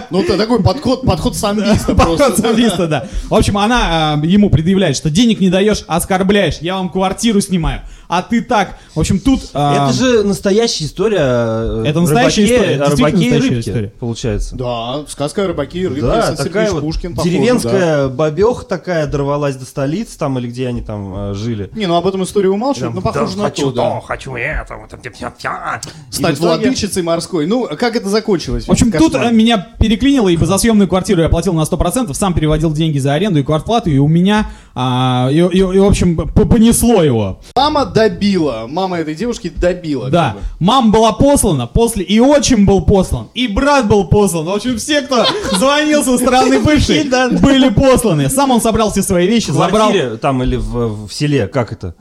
Ну, 0.10 0.24
это 0.24 0.38
такой 0.38 0.64
подход, 0.64 1.04
подход 1.06 1.36
самбиста 1.36 1.94
Подход 1.94 2.18
просто. 2.18 2.42
самбиста, 2.42 2.88
да. 2.88 3.06
В 3.30 3.36
общем, 3.36 3.58
она 3.60 4.14
а, 4.14 4.26
ему 4.26 4.50
предъявляет, 4.50 4.96
что 4.98 5.10
денег 5.12 5.40
не 5.40 5.50
даешь, 5.50 5.84
оскорбляешь, 5.88 6.58
я 6.62 6.76
вам 6.78 6.90
квартиру 6.90 7.42
снимаю. 7.42 7.82
А 8.08 8.22
ты 8.24 8.42
так. 8.42 8.78
В 8.94 9.00
общем, 9.00 9.20
тут... 9.20 9.42
а, 9.54 9.86
Это 9.88 9.94
же 9.94 10.24
настоящая 10.24 10.84
история. 10.84 11.20
э, 11.22 11.84
Это 11.88 12.02
настоящая 12.02 12.44
история, 12.44 12.84
рыбаке 12.84 13.38
и 13.38 13.60
история. 13.62 13.88
Получается. 14.00 14.56
Да, 14.58 15.06
сказка 15.08 15.46
о 15.46 15.48
рыбаке 15.48 15.80
и 15.80 15.88
рыбке. 15.88 16.02
Да, 16.02 16.36
такая 16.36 16.72
вот 16.72 16.84
деревенская 17.24 18.10
бабеха 18.10 18.66
такая 18.66 19.08
дорвалась 19.08 19.56
до 19.56 19.66
столицы 19.66 20.18
там 20.18 20.38
или 20.40 20.48
где 20.48 20.68
они 20.68 20.82
там 20.82 21.32
э, 21.32 21.34
жили. 21.36 21.70
Не, 21.74 21.86
ну 21.86 21.96
об 21.96 22.06
этом 22.06 22.24
историю 22.24 22.54
умалчивают, 22.54 22.92
Прям, 22.94 23.04
но 23.04 23.12
похоже 23.14 23.38
на 23.38 23.46
хочу 23.46 23.72
то, 23.72 24.02
хочу 24.02 24.36
это, 24.36 24.71
И 26.10 26.14
Стать 26.14 26.40
владычицей 26.40 27.04
морской. 27.04 27.46
Ну, 27.48 27.68
как 27.78 27.96
это 27.96 28.10
закончилось? 28.10 28.66
В 28.68 28.72
общем, 28.72 28.92
тут 28.92 29.14
Кошмар. 29.14 29.32
э, 29.32 29.36
меня 29.36 29.58
переклинило, 29.80 30.30
ибо 30.30 30.46
за 30.46 30.58
съемную 30.58 30.88
квартиру 30.88 31.22
я 31.22 31.30
платил 31.30 31.54
на 31.54 31.62
100%, 31.66 32.14
сам 32.14 32.34
переводил 32.34 32.72
деньги 32.72 32.98
за 33.00 33.14
аренду 33.14 33.40
и 33.40 33.44
квартплату, 33.44 33.90
и 33.90 33.98
у 33.98 34.08
меня, 34.08 34.50
а, 34.76 35.30
и, 35.32 35.36
и- 35.38 35.58
и, 35.60 35.80
в 35.80 35.86
общем, 35.86 36.16
понесло 36.16 37.04
его. 37.04 37.40
Мама 37.56 37.86
добила. 37.86 38.66
Мама 38.70 38.98
этой 39.00 39.16
девушки 39.16 39.50
добила. 39.56 40.10
Да, 40.10 40.32
как 40.34 40.36
бы. 40.36 40.42
мама 40.60 40.92
была 40.92 41.12
послана, 41.14 41.68
после 41.68 42.04
и 42.04 42.20
отчим 42.20 42.66
был 42.66 42.82
послан, 42.86 43.28
и 43.34 43.48
брат 43.48 43.88
был 43.88 44.06
послан. 44.08 44.46
В 44.46 44.50
общем, 44.52 44.78
все, 44.78 45.02
кто 45.02 45.26
звонил 45.58 46.04
со 46.04 46.18
стороны 46.18 46.60
бывшей, 46.60 47.04
были 47.42 47.70
посланы. 47.70 48.30
Сам 48.30 48.52
он 48.52 48.62
собрал 48.62 48.92
все 48.92 49.02
свои 49.02 49.28
вещи, 49.28 49.50
В 49.52 49.54
забрал... 49.54 49.90
квартире 49.90 50.18
там 50.18 50.42
или 50.44 50.56
в, 50.56 51.10
селе, 51.12 51.48
как 51.48 51.72
это? 51.72 51.96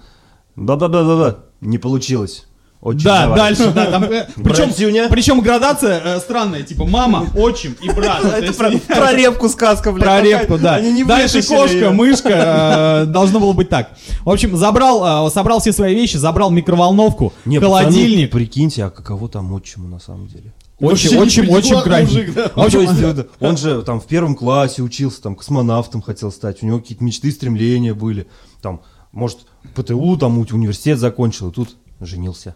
Бла-бла-бла-бла. 0.56 1.38
Не 1.60 1.78
получилось. 1.78 2.46
Очень 2.80 3.04
Да, 3.04 3.22
давай. 3.22 3.38
дальше, 3.38 3.72
да, 3.74 3.86
там, 3.90 4.04
э, 4.04 4.26
причем, 4.36 4.68
Братюня. 4.68 5.08
причем 5.10 5.40
градация 5.40 6.00
э, 6.02 6.18
странная, 6.20 6.62
типа 6.62 6.86
мама, 6.86 7.26
отчим 7.36 7.76
и 7.82 7.90
брат. 7.90 8.22
То 8.22 8.28
Это 8.28 8.54
про, 8.54 8.70
про 8.70 9.12
репку 9.16 9.50
сказка, 9.50 9.92
блядь. 9.92 10.04
Про 10.04 10.20
репку, 10.22 10.56
да. 10.56 10.80
Дальше 11.06 11.42
кошка, 11.42 11.76
её. 11.76 11.92
мышка. 11.92 13.04
э, 13.04 13.04
Должно 13.06 13.38
было 13.38 13.52
быть 13.52 13.68
так. 13.68 13.90
В 14.24 14.30
общем, 14.30 14.56
забрал, 14.56 15.26
э, 15.26 15.30
собрал 15.30 15.60
все 15.60 15.72
свои 15.72 15.94
вещи, 15.94 16.16
забрал 16.16 16.50
микроволновку, 16.50 17.34
Не, 17.44 17.60
пацаны, 17.60 17.80
холодильник. 17.82 18.30
прикиньте, 18.30 18.84
а 18.84 18.90
каково 18.90 19.28
там 19.28 19.52
отчиму 19.52 19.86
на 19.86 19.98
самом 20.00 20.26
деле? 20.28 20.54
Очень, 20.80 21.18
очень, 21.18 21.46
очень 21.50 21.76
да. 21.84 22.00
Э, 22.00 23.24
он 23.40 23.58
же 23.58 23.82
там 23.82 24.00
в 24.00 24.06
первом 24.06 24.34
классе 24.34 24.80
учился, 24.80 25.20
там 25.20 25.36
космонавтом 25.36 26.00
хотел 26.00 26.32
стать, 26.32 26.62
у 26.62 26.66
него 26.66 26.78
какие-то 26.78 27.04
мечты, 27.04 27.30
стремления 27.30 27.92
были, 27.92 28.26
там, 28.62 28.80
может, 29.12 29.40
ПТУ, 29.74 30.16
там, 30.16 30.38
университет 30.38 30.98
закончил, 30.98 31.50
и 31.50 31.52
тут 31.52 31.76
женился. 32.00 32.54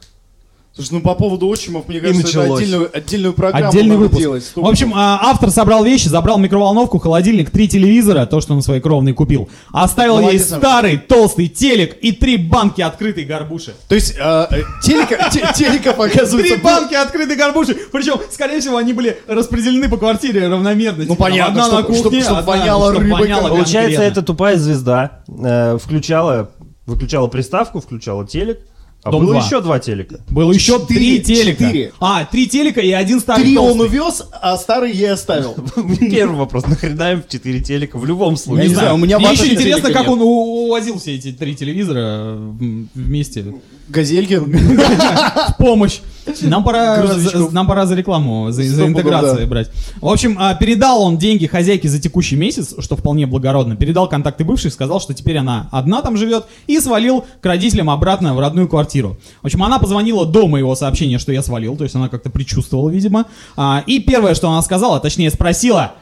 Слушай, 0.74 0.94
ну 0.94 1.00
по 1.02 1.14
поводу 1.14 1.48
отчимов, 1.48 1.86
мне 1.86 2.00
кажется, 2.00 2.40
это 2.42 2.52
отдельную, 2.54 2.90
отдельную 2.92 3.32
программу 3.32 3.68
Отдельный 3.68 3.96
выпуск. 3.96 4.20
делать. 4.20 4.52
В 4.56 4.66
общем, 4.66 4.92
а, 4.92 5.20
автор 5.22 5.50
собрал 5.50 5.84
вещи, 5.84 6.08
забрал 6.08 6.36
микроволновку, 6.38 6.98
холодильник, 6.98 7.50
три 7.50 7.68
телевизора, 7.68 8.26
то, 8.26 8.40
что 8.40 8.54
он 8.54 8.62
своей 8.62 8.80
кровной 8.80 9.12
купил. 9.12 9.48
Оставил 9.72 10.16
ей 10.18 10.22
Молодец, 10.22 10.46
старый 10.48 10.98
толстый 10.98 11.46
телек 11.46 11.96
и 12.02 12.10
три 12.10 12.36
банки 12.38 12.80
открытой 12.80 13.22
горбуши. 13.24 13.72
То 13.88 13.94
есть 13.94 14.16
э, 14.18 14.46
э, 14.50 14.62
телека, 14.82 15.30
те- 15.30 15.46
телеков, 15.54 16.00
оказывается, 16.00 16.54
Три 16.54 16.56
банки 16.56 16.94
открытой 16.94 17.36
горбуши. 17.36 17.76
Причем, 17.92 18.14
скорее 18.32 18.58
всего, 18.58 18.76
они 18.76 18.92
были 18.94 19.16
распределены 19.28 19.88
по 19.88 19.96
квартире 19.96 20.48
равномерно. 20.48 21.04
Ну, 21.04 21.10
Типа, 21.14 21.22
понятно, 21.22 21.66
одна 21.66 21.76
на 21.78 21.82
кухне, 21.84 22.00
чтоб- 22.00 22.14
чтоб 22.20 22.38
одна- 22.38 22.42
воняло 22.52 22.92
рыбой, 22.92 23.28
Получается, 23.48 24.02
эта 24.02 24.22
тупая 24.22 24.56
звезда 24.56 25.20
э, 25.28 25.78
включала, 25.80 26.50
выключала 26.84 27.28
приставку, 27.28 27.80
включала 27.80 28.26
телек, 28.26 28.58
а 29.04 29.10
Дом 29.10 29.24
было 29.26 29.34
два. 29.34 29.44
еще 29.44 29.60
два 29.60 29.78
телека. 29.78 30.20
Было 30.30 30.50
еще 30.52 30.78
Четыре, 30.80 31.20
три 31.20 31.20
телека. 31.36 31.64
четыре. 31.66 31.92
А, 32.00 32.24
три 32.24 32.46
телека 32.48 32.80
и 32.80 32.90
один 32.90 33.20
старый 33.20 33.44
Три 33.44 33.58
он 33.58 33.76
толстый. 33.78 33.86
увез, 33.86 34.24
а 34.40 34.56
старый 34.56 34.92
я 34.92 35.12
оставил. 35.12 35.54
Первый 36.00 36.36
вопрос, 36.38 36.66
нахрена 36.66 37.12
им 37.12 37.22
в 37.22 37.28
4 37.28 37.60
телека 37.60 37.98
в 37.98 38.06
любом 38.06 38.30
Я 38.32 38.36
случае? 38.38 38.68
не 38.68 38.74
знаю, 38.74 38.94
у 38.94 38.96
меня 38.96 39.18
Мне 39.18 39.32
еще 39.32 39.52
интересно, 39.52 39.82
телека 39.88 39.92
как 39.92 40.02
нет. 40.08 40.12
он 40.12 40.20
у- 40.22 40.64
увозил 40.66 40.98
все 40.98 41.14
эти 41.16 41.32
три 41.32 41.54
телевизора 41.54 41.98
м, 42.00 42.88
вместе 42.94 43.44
Газельки. 43.88 44.34
в 44.38 45.56
помощь. 45.58 46.00
Нам 46.42 46.64
пора, 46.64 47.06
за, 47.06 47.50
нам 47.50 47.66
пора 47.66 47.86
за 47.86 47.94
рекламу, 47.94 48.50
за, 48.50 48.62
за 48.62 48.86
интеграцию 48.86 49.40
да. 49.40 49.46
брать. 49.46 49.70
В 50.00 50.08
общем, 50.08 50.36
а, 50.38 50.54
передал 50.54 51.02
он 51.02 51.18
деньги 51.18 51.46
хозяйке 51.46 51.88
за 51.88 52.00
текущий 52.00 52.36
месяц, 52.36 52.74
что 52.78 52.96
вполне 52.96 53.26
благородно. 53.26 53.76
Передал 53.76 54.08
контакты 54.08 54.44
бывших, 54.44 54.72
сказал, 54.72 55.00
что 55.00 55.14
теперь 55.14 55.38
она 55.38 55.68
одна 55.72 56.02
там 56.02 56.16
живет, 56.16 56.46
и 56.66 56.78
свалил 56.80 57.24
к 57.40 57.46
родителям 57.46 57.90
обратно 57.90 58.34
в 58.34 58.40
родную 58.40 58.68
квартиру. 58.68 59.18
В 59.42 59.46
общем, 59.46 59.62
она 59.62 59.78
позвонила 59.78 60.26
до 60.26 60.46
моего 60.46 60.74
сообщения, 60.74 61.18
что 61.18 61.32
я 61.32 61.42
свалил, 61.42 61.76
то 61.76 61.84
есть 61.84 61.94
она 61.94 62.08
как-то 62.08 62.30
предчувствовала, 62.30 62.90
видимо. 62.90 63.26
А, 63.56 63.82
и 63.86 64.00
первое, 64.00 64.34
что 64.34 64.48
она 64.48 64.62
сказала, 64.62 65.00
точнее 65.00 65.30
спросила, 65.30 65.94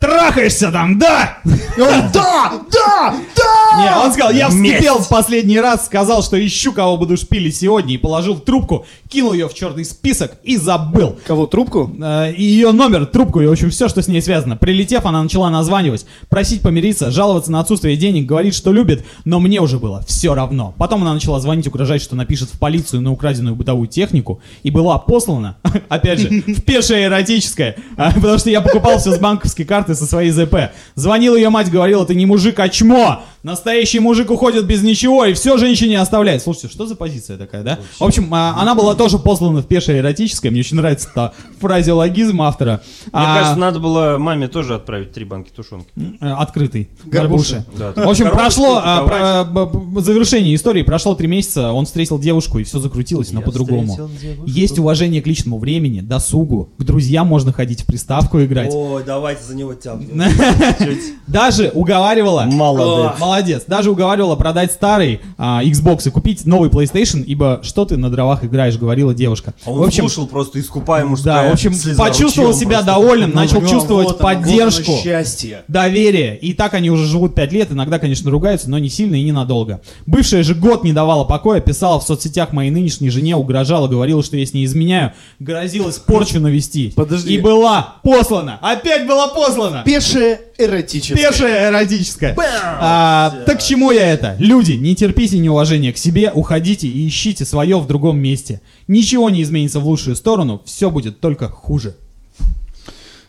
трахаешься 0.00 0.72
там, 0.72 0.98
да? 0.98 1.38
И 1.44 1.80
он, 1.80 2.10
да, 2.12 2.52
да, 2.72 3.14
да! 3.36 3.82
Не, 3.82 4.04
он 4.04 4.12
сказал, 4.12 4.32
я 4.32 4.48
вскипел 4.48 4.98
в 4.98 5.08
последний 5.08 5.60
раз, 5.60 5.84
сказал, 5.86 6.22
что 6.22 6.44
ищу, 6.44 6.72
кого 6.72 6.96
буду 6.96 7.16
шпилить 7.16 7.56
сегодня, 7.56 7.94
и 7.94 7.98
положил 7.98 8.38
трубку, 8.38 8.86
кинул 9.08 9.34
ее 9.34 9.48
в 9.48 9.54
черный 9.54 9.84
список 9.84 10.32
и 10.42 10.56
забыл. 10.56 11.18
Кого, 11.26 11.46
трубку? 11.46 11.94
Э, 12.02 12.32
И 12.32 12.42
ее 12.42 12.72
номер, 12.72 13.06
трубку 13.06 13.40
и, 13.40 13.46
в 13.46 13.52
общем, 13.52 13.70
все, 13.70 13.88
что 13.88 14.02
с 14.02 14.08
ней 14.08 14.22
связано. 14.22 14.56
Прилетев, 14.56 15.04
она 15.04 15.22
начала 15.22 15.50
названивать, 15.50 16.06
просить 16.28 16.62
помириться, 16.62 17.10
жаловаться 17.10 17.52
на 17.52 17.60
отсутствие 17.60 17.96
денег, 17.96 18.26
говорит, 18.26 18.54
что 18.54 18.72
любит, 18.72 19.04
но 19.24 19.38
мне 19.38 19.60
уже 19.60 19.78
было 19.78 20.02
все 20.08 20.34
равно. 20.34 20.74
Потом 20.78 21.02
она 21.02 21.12
начала 21.12 21.40
звонить, 21.40 21.66
угрожать, 21.68 22.02
что 22.02 22.16
напишет 22.16 22.48
в 22.50 22.58
полицию 22.58 23.02
на 23.02 23.12
украденную 23.12 23.54
бытовую 23.54 23.86
технику, 23.86 24.40
и 24.62 24.70
была 24.70 24.98
послана, 24.98 25.56
опять 25.88 26.20
же, 26.20 26.28
в 26.28 26.62
пешее 26.62 27.04
эротическое, 27.04 27.76
а, 27.96 28.12
потому 28.12 28.38
что 28.38 28.48
я 28.48 28.62
покупал 28.62 28.98
все 28.98 29.12
с 29.12 29.18
банковской 29.18 29.64
карты 29.66 29.89
со 29.94 30.06
своей 30.06 30.30
ЗП. 30.30 30.70
Звонила 30.94 31.36
ее 31.36 31.50
мать, 31.50 31.70
говорила, 31.70 32.04
ты 32.06 32.14
не 32.14 32.26
мужик, 32.26 32.58
а 32.60 32.68
чмо! 32.68 33.22
Настоящий 33.42 34.00
мужик 34.00 34.30
уходит 34.30 34.66
без 34.66 34.82
ничего 34.82 35.24
и 35.24 35.32
все 35.32 35.56
женщине 35.56 35.98
оставляет. 35.98 36.42
Слушайте, 36.42 36.68
что 36.68 36.84
за 36.86 36.94
позиция 36.94 37.38
такая, 37.38 37.62
да? 37.62 37.78
В 37.98 38.04
общем, 38.04 38.28
а, 38.34 38.54
она 38.60 38.74
была 38.74 38.94
тоже 38.94 39.18
послана 39.18 39.62
в 39.62 39.66
пешее 39.66 40.00
эротическое. 40.00 40.50
Мне 40.50 40.60
очень 40.60 40.76
нравится 40.76 41.08
та 41.14 41.32
фразеологизм 41.58 42.42
автора. 42.42 42.82
Мне 43.04 43.10
А, 43.12 43.36
кажется, 43.38 43.58
надо 43.58 43.78
было 43.80 44.16
маме 44.18 44.46
тоже 44.48 44.74
отправить 44.74 45.12
три 45.12 45.24
банки 45.24 45.50
тушенки. 45.54 45.88
э, 46.20 46.26
открытый. 46.32 46.90
Горбуша. 47.06 47.64
Горбуша. 47.74 47.94
Да, 47.96 48.04
В 48.04 48.10
общем, 48.10 48.28
прошло 48.30 48.80
а, 48.84 49.04
про- 49.06 49.44
б- 49.44 49.78
б- 49.78 50.00
завершение 50.02 50.54
истории. 50.54 50.82
Прошло 50.82 51.14
три 51.14 51.26
месяца, 51.26 51.72
он 51.72 51.86
встретил 51.86 52.18
девушку, 52.18 52.58
и 52.58 52.64
все 52.64 52.78
закрутилось, 52.78 53.32
но 53.32 53.40
по-другому. 53.40 54.10
Есть 54.44 54.78
уважение 54.78 55.22
к 55.22 55.26
личному 55.26 55.58
времени, 55.58 56.00
досугу. 56.00 56.68
К 56.76 56.82
друзьям 56.82 57.26
можно 57.26 57.52
ходить 57.54 57.82
в 57.82 57.86
приставку 57.86 58.42
играть. 58.42 58.70
Ой, 58.74 59.02
давайте 59.04 59.44
за 59.44 59.54
него 59.56 59.72
тянем. 59.82 60.22
Даже 61.26 61.70
уговаривала. 61.74 62.42
Молодец. 62.46 63.20
Молодец. 63.20 63.62
Даже 63.66 63.90
уговаривала 63.90 64.36
продать 64.36 64.72
старый 64.72 65.20
а, 65.38 65.62
Xbox 65.64 66.08
и 66.08 66.10
купить 66.10 66.44
новый 66.46 66.70
PlayStation, 66.70 67.22
ибо 67.24 67.60
что 67.62 67.84
ты 67.84 67.96
на 67.96 68.10
дровах 68.10 68.44
играешь, 68.44 68.76
говорила 68.76 69.14
девушка. 69.14 69.54
А 69.64 69.70
Он 69.70 69.78
в 69.78 69.82
общем, 69.84 70.04
слушал 70.08 70.26
просто 70.26 70.60
искупая 70.60 71.02
да, 71.02 71.08
мужская 71.08 71.50
в 71.50 71.52
общем, 71.52 71.74
почувствовал 71.96 72.52
себя 72.52 72.82
довольным, 72.82 73.30
начал 73.32 73.60
Ну, 73.60 73.68
чувствовать 73.68 74.08
вот 74.08 74.18
поддержку. 74.18 74.92
оно 74.92 75.00
счастье. 75.02 75.62
доверие. 75.68 76.36
И 76.38 76.52
так 76.52 76.74
они 76.74 76.90
уже 76.90 77.06
живут 77.06 77.34
5 77.34 77.52
лет, 77.52 77.72
иногда, 77.72 77.98
конечно, 77.98 78.30
ругаются, 78.30 78.68
но 78.70 78.78
не 78.78 78.88
сильно 78.88 79.14
и 79.14 79.22
ненадолго. 79.22 79.80
Бывшая 80.06 80.42
же 80.42 80.54
год 80.54 80.84
не 80.84 80.92
давала 80.92 81.24
покоя, 81.24 81.60
писала 81.60 82.00
в 82.00 82.02
соцсетях 82.02 82.52
моей 82.52 82.70
нынешней 82.70 83.10
жене, 83.10 83.36
угрожала, 83.36 83.86
говорила, 83.88 84.22
что 84.22 84.36
я 84.36 84.44
с 84.44 84.52
ней 84.52 84.64
изменяю, 84.64 85.12
грозилась 85.38 85.98
порчу 85.98 86.40
навести. 86.40 86.92
Подожди. 86.96 87.34
И 87.34 87.38
была 87.38 87.94
послана. 88.02 88.58
Опять 88.60 89.06
была 89.06 89.28
послана. 89.28 89.69
Пешее 89.84 90.40
эротическое. 90.58 91.30
Пешая 91.30 91.70
эротическая. 91.70 92.36
А, 92.80 93.42
так 93.46 93.58
к 93.58 93.62
чему 93.62 93.90
я 93.90 94.10
это? 94.10 94.36
Люди, 94.38 94.72
не 94.72 94.94
терпите 94.94 95.38
неуважения 95.38 95.92
к 95.92 95.98
себе, 95.98 96.30
уходите 96.32 96.86
и 96.86 97.06
ищите 97.06 97.44
свое 97.44 97.78
в 97.78 97.86
другом 97.86 98.18
месте. 98.18 98.60
Ничего 98.88 99.30
не 99.30 99.42
изменится 99.42 99.80
в 99.80 99.86
лучшую 99.86 100.16
сторону, 100.16 100.62
все 100.64 100.90
будет 100.90 101.20
только 101.20 101.48
хуже. 101.48 101.96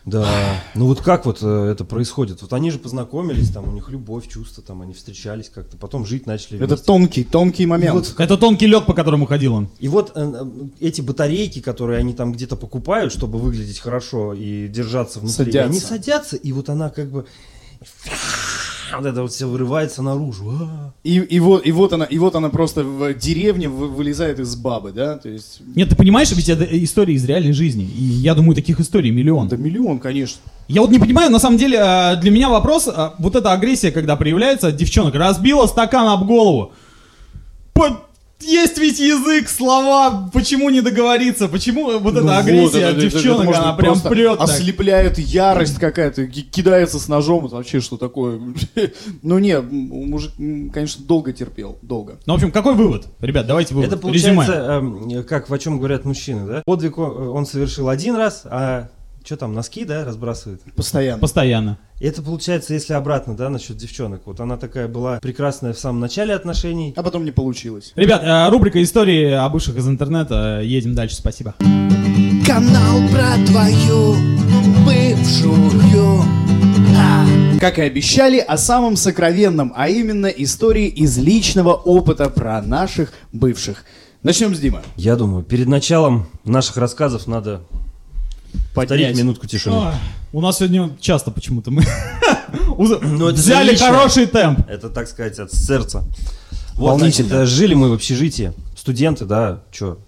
Да. 0.04 0.26
Ну 0.74 0.86
вот 0.86 1.00
как 1.00 1.26
вот 1.26 1.38
э, 1.42 1.70
это 1.72 1.84
происходит? 1.84 2.42
Вот 2.42 2.52
они 2.52 2.70
же 2.72 2.78
познакомились, 2.78 3.50
там 3.50 3.68
у 3.68 3.72
них 3.72 3.88
любовь, 3.88 4.26
чувства, 4.28 4.62
там 4.62 4.82
они 4.82 4.94
встречались 4.94 5.48
как-то, 5.48 5.76
потом 5.76 6.04
жить 6.04 6.26
начали 6.26 6.56
Это 6.56 6.66
вместе. 6.74 6.86
тонкий, 6.86 7.24
тонкий 7.24 7.66
момент. 7.66 8.14
Это 8.18 8.36
тонкий 8.36 8.66
лед, 8.66 8.84
по 8.86 8.94
которому 8.94 9.26
ходил 9.26 9.54
он. 9.54 9.68
И 9.78 9.86
вот 9.88 10.12
э, 10.16 10.32
э, 10.34 10.44
эти 10.80 11.00
батарейки, 11.00 11.60
которые 11.60 12.00
они 12.00 12.14
там 12.14 12.32
где-то 12.32 12.56
покупают, 12.56 13.12
чтобы 13.12 13.38
выглядеть 13.38 13.78
хорошо 13.78 14.34
и 14.34 14.66
держаться 14.68 15.20
внутри, 15.20 15.44
Садятся. 15.46 15.70
они 15.70 15.80
садятся, 15.80 16.36
и 16.36 16.52
вот 16.52 16.68
она 16.68 16.90
как 16.90 17.08
бы 17.08 17.26
вот 18.96 19.06
это 19.06 19.22
вот 19.22 19.32
все 19.32 19.46
вырывается 19.46 20.02
наружу. 20.02 20.50
А. 20.50 20.92
И, 21.04 21.16
и, 21.18 21.40
вот, 21.40 21.66
и, 21.66 21.72
вот 21.72 21.92
она, 21.92 22.04
и 22.04 22.18
вот 22.18 22.34
она 22.34 22.48
просто 22.48 22.84
в 22.84 23.14
деревне 23.14 23.68
вы- 23.68 23.88
вылезает 23.88 24.38
из 24.38 24.54
бабы, 24.56 24.92
да? 24.92 25.16
То 25.18 25.28
есть, 25.28 25.60
Нет, 25.74 25.88
ты 25.88 25.96
понимаешь, 25.96 26.30
ведь 26.32 26.48
это 26.48 26.64
истории 26.64 27.14
из 27.14 27.24
реальной 27.24 27.52
жизни. 27.52 27.84
И 27.84 28.02
я 28.04 28.34
думаю, 28.34 28.54
таких 28.54 28.80
историй 28.80 29.10
миллион. 29.10 29.48
да 29.48 29.56
миллион, 29.56 29.98
конечно. 29.98 30.40
Я 30.68 30.80
вот 30.82 30.90
не 30.90 30.98
понимаю, 30.98 31.30
на 31.30 31.38
самом 31.38 31.58
деле, 31.58 31.78
э, 31.80 32.16
для 32.20 32.30
меня 32.30 32.48
вопрос, 32.48 32.88
э, 32.88 33.10
вот 33.18 33.36
эта 33.36 33.52
агрессия, 33.52 33.90
когда 33.90 34.16
проявляется 34.16 34.68
от 34.68 34.76
девчонок, 34.76 35.14
разбила 35.14 35.66
стакан 35.66 36.06
об 36.08 36.26
голову. 36.26 36.72
По- 37.72 38.00
Есть 38.44 38.78
ведь 38.78 38.98
язык, 38.98 39.48
слова, 39.48 40.30
почему 40.32 40.70
не 40.70 40.80
договориться, 40.80 41.48
почему 41.48 41.98
вот 41.98 42.14
эта 42.14 42.24
Ну 42.24 42.32
агрессия 42.32 42.62
вот, 42.62 42.74
от 42.74 42.80
это- 42.80 42.88
это- 42.90 43.06
это 43.06 43.10
девчонок, 43.16 43.44
может 43.46 43.62
она 43.62 43.72
прям 43.74 43.92
просто 43.92 44.08
прет 44.08 44.38
так. 44.38 44.48
Ослепляет 44.48 45.18
ярость 45.18 45.78
какая-то, 45.78 46.26
ки- 46.26 46.42
кидается 46.42 46.98
с 46.98 47.08
ножом, 47.08 47.46
это 47.46 47.56
вообще 47.56 47.80
что 47.80 47.96
такое? 47.96 48.40
Ну 49.22 49.38
не, 49.38 49.60
мужик, 49.60 50.32
конечно, 50.72 51.04
долго 51.04 51.32
терпел, 51.32 51.78
долго. 51.82 52.18
Ну, 52.26 52.32
в 52.34 52.36
общем, 52.36 52.50
какой 52.50 52.74
вывод? 52.74 53.06
Ребят, 53.20 53.46
давайте 53.46 53.74
вывод. 53.74 53.88
Это 53.88 53.96
получается, 53.96 54.52
эм, 54.52 55.24
как 55.24 55.50
о 55.50 55.58
чем 55.58 55.78
говорят 55.78 56.04
мужчины, 56.04 56.46
да? 56.46 56.62
Подвиг 56.64 56.98
он 56.98 57.46
совершил 57.46 57.88
один 57.88 58.16
раз, 58.16 58.42
а 58.44 58.88
что 59.24 59.36
там, 59.36 59.54
носки, 59.54 59.84
да, 59.84 60.04
разбрасывает? 60.04 60.62
Постоянно. 60.74 61.20
Постоянно. 61.20 61.78
И 62.00 62.06
это 62.06 62.22
получается, 62.22 62.74
если 62.74 62.94
обратно, 62.94 63.36
да, 63.36 63.48
насчет 63.48 63.76
девчонок. 63.76 64.22
Вот 64.24 64.40
она 64.40 64.56
такая 64.56 64.88
была 64.88 65.18
прекрасная 65.20 65.72
в 65.72 65.78
самом 65.78 66.00
начале 66.00 66.34
отношений. 66.34 66.92
А 66.96 67.02
потом 67.02 67.24
не 67.24 67.30
получилось. 67.30 67.92
Ребят, 67.94 68.22
э, 68.24 68.50
рубрика 68.50 68.82
истории 68.82 69.30
о 69.30 69.48
бывших 69.48 69.76
из 69.76 69.86
интернета. 69.86 70.60
Едем 70.62 70.94
дальше, 70.94 71.16
спасибо. 71.16 71.54
Канал 72.46 73.08
про 73.12 73.44
твою 73.46 74.16
бывшую. 74.84 76.24
А. 76.96 77.24
Как 77.60 77.78
и 77.78 77.82
обещали, 77.82 78.38
о 78.38 78.56
самом 78.58 78.96
сокровенном, 78.96 79.72
а 79.76 79.88
именно 79.88 80.26
истории 80.26 80.88
из 80.88 81.16
личного 81.18 81.74
опыта 81.74 82.28
про 82.28 82.60
наших 82.62 83.12
бывших. 83.32 83.84
Начнем 84.24 84.54
с 84.54 84.58
Димы. 84.58 84.82
Я 84.96 85.16
думаю, 85.16 85.44
перед 85.44 85.68
началом 85.68 86.26
наших 86.44 86.76
рассказов 86.76 87.26
надо 87.26 87.62
повторить 88.74 89.06
Поднять. 89.08 89.16
минутку 89.16 89.46
тишины. 89.46 89.76
Ой, 89.76 89.92
У 90.32 90.40
нас 90.40 90.58
сегодня 90.58 90.90
часто 91.00 91.30
почему-то 91.30 91.70
мы 91.70 91.82
Ну, 92.78 93.32
взяли 93.32 93.74
хороший 93.76 94.26
темп. 94.26 94.60
Это, 94.68 94.88
так 94.90 95.08
сказать, 95.08 95.38
от 95.38 95.52
сердца. 95.52 96.04
Волнительно. 96.74 97.44
жили 97.46 97.74
мы 97.74 97.90
в 97.90 97.92
общежитии. 97.94 98.52
Студенты, 98.76 99.24
да, 99.26 99.62
что, 99.70 99.98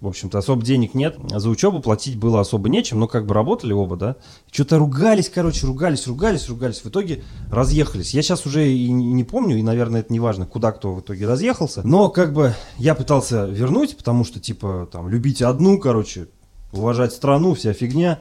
в 0.00 0.06
общем-то, 0.08 0.36
особо 0.38 0.62
денег 0.64 0.94
нет. 0.94 1.16
А 1.32 1.38
за 1.38 1.48
учебу 1.48 1.80
платить 1.80 2.16
было 2.18 2.40
особо 2.40 2.68
нечем, 2.68 2.98
но 3.00 3.06
как 3.06 3.24
бы 3.26 3.34
работали 3.34 3.72
оба, 3.72 3.96
да. 3.96 4.16
Что-то 4.50 4.78
ругались, 4.78 5.28
короче, 5.32 5.66
ругались, 5.66 6.06
ругались, 6.06 6.48
ругались. 6.48 6.80
В 6.80 6.86
итоге 6.86 7.22
разъехались. 7.50 8.14
Я 8.14 8.22
сейчас 8.22 8.46
уже 8.46 8.68
и 8.70 8.90
не 8.90 9.12
не 9.12 9.24
помню, 9.24 9.56
и, 9.58 9.62
наверное, 9.62 10.00
это 10.00 10.12
не 10.12 10.20
важно, 10.20 10.44
куда 10.46 10.72
кто 10.72 10.94
в 10.94 11.00
итоге 11.00 11.26
разъехался. 11.26 11.82
Но 11.86 12.08
как 12.10 12.32
бы 12.32 12.54
я 12.78 12.94
пытался 12.94 13.46
вернуть, 13.46 13.96
потому 13.96 14.24
что, 14.24 14.40
типа, 14.40 14.88
там, 14.92 15.08
любите 15.08 15.46
одну, 15.46 15.78
короче, 15.78 16.26
уважать 16.72 17.12
страну, 17.12 17.54
вся 17.54 17.72
фигня. 17.72 18.18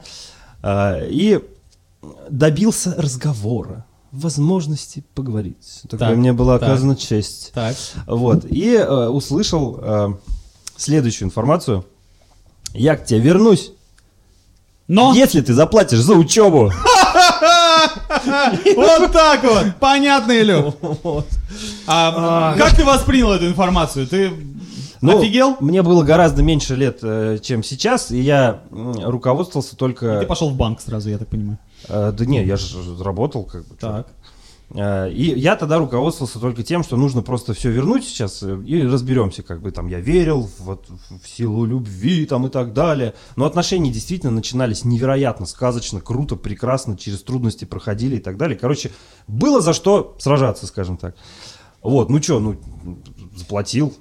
А, 0.62 1.00
И 1.08 1.40
добился 2.30 2.96
разговора, 2.98 3.86
возможности 4.12 5.04
поговорить. 5.14 5.82
Такая 5.90 6.10
Так, 6.10 6.18
мне 6.18 6.34
была 6.34 6.60
так. 6.60 6.70
оказана 6.70 6.96
честь. 6.96 7.52
Так. 7.54 7.76
Вот. 8.06 8.46
И 8.46 8.74
э, 8.74 9.08
услышал 9.08 9.80
э, 9.82 10.08
следующую 10.76 11.28
информацию. 11.28 11.86
Я 12.74 12.96
к 12.96 13.06
тебе 13.06 13.20
вернусь, 13.20 13.72
Но 14.88 15.14
если 15.14 15.42
ты 15.42 15.54
заплатишь 15.54 16.00
за 16.00 16.14
учебу. 16.14 16.72
вот 18.76 19.12
так 19.12 19.44
вот, 19.44 19.66
понятно, 19.80 20.32
Илю. 20.32 20.74
А, 21.90 22.54
как 22.58 22.76
ты 22.76 22.84
воспринял 22.84 23.32
эту 23.32 23.48
информацию? 23.48 24.06
Ты 24.06 24.30
Ну, 25.02 25.20
офигел? 25.20 25.58
Мне 25.60 25.84
было 25.84 26.04
гораздо 26.04 26.44
меньше 26.44 26.76
лет, 26.76 27.00
э, 27.04 27.40
чем 27.42 27.64
сейчас, 27.64 28.12
и 28.12 28.20
я 28.20 28.64
руководствовался 28.72 29.76
только... 29.76 30.20
Ты 30.22 30.26
пошел 30.26 30.50
в 30.50 30.56
банк 30.56 30.82
сразу, 30.82 31.10
я 31.10 31.18
так 31.18 31.28
понимаю. 31.28 31.60
Э, 31.88 32.12
Да 32.12 32.26
не, 32.26 32.44
я 32.44 32.58
же 32.58 32.78
работал 33.04 33.44
как 33.44 33.68
бы. 33.68 33.76
Так. 33.76 34.08
Э, 34.74 35.10
И 35.12 35.40
я 35.40 35.56
тогда 35.56 35.78
руководствовался 35.78 36.40
только 36.40 36.64
тем, 36.64 36.84
что 36.84 36.98
нужно 36.98 37.22
просто 37.22 37.54
все 37.54 37.70
вернуть 37.72 38.04
сейчас 38.06 38.44
и 38.44 38.82
разберемся, 38.84 39.44
как 39.44 39.62
бы 39.62 39.72
там 39.72 39.88
я 39.88 40.00
верил 40.00 40.50
вот, 40.60 40.88
в 41.24 41.28
силу 41.28 41.66
любви 41.66 42.26
там 42.26 42.48
и 42.48 42.50
так 42.50 42.74
далее. 42.74 43.14
Но 43.36 43.46
отношения 43.46 43.92
действительно 43.92 44.32
начинались 44.32 44.84
невероятно, 44.84 45.46
сказочно, 45.46 46.02
круто, 46.02 46.36
прекрасно, 46.36 46.98
через 46.98 47.22
трудности 47.24 47.66
проходили 47.66 48.18
и 48.18 48.20
так 48.20 48.38
далее. 48.38 48.58
Короче, 48.58 48.92
было 49.28 49.62
за 49.62 49.74
что 49.74 50.16
сражаться, 50.20 50.68
скажем 50.68 50.98
так. 50.98 51.16
Вот, 51.84 52.10
ну 52.10 52.22
что, 52.22 52.40
ну, 52.40 52.58
заплатил. 53.36 53.94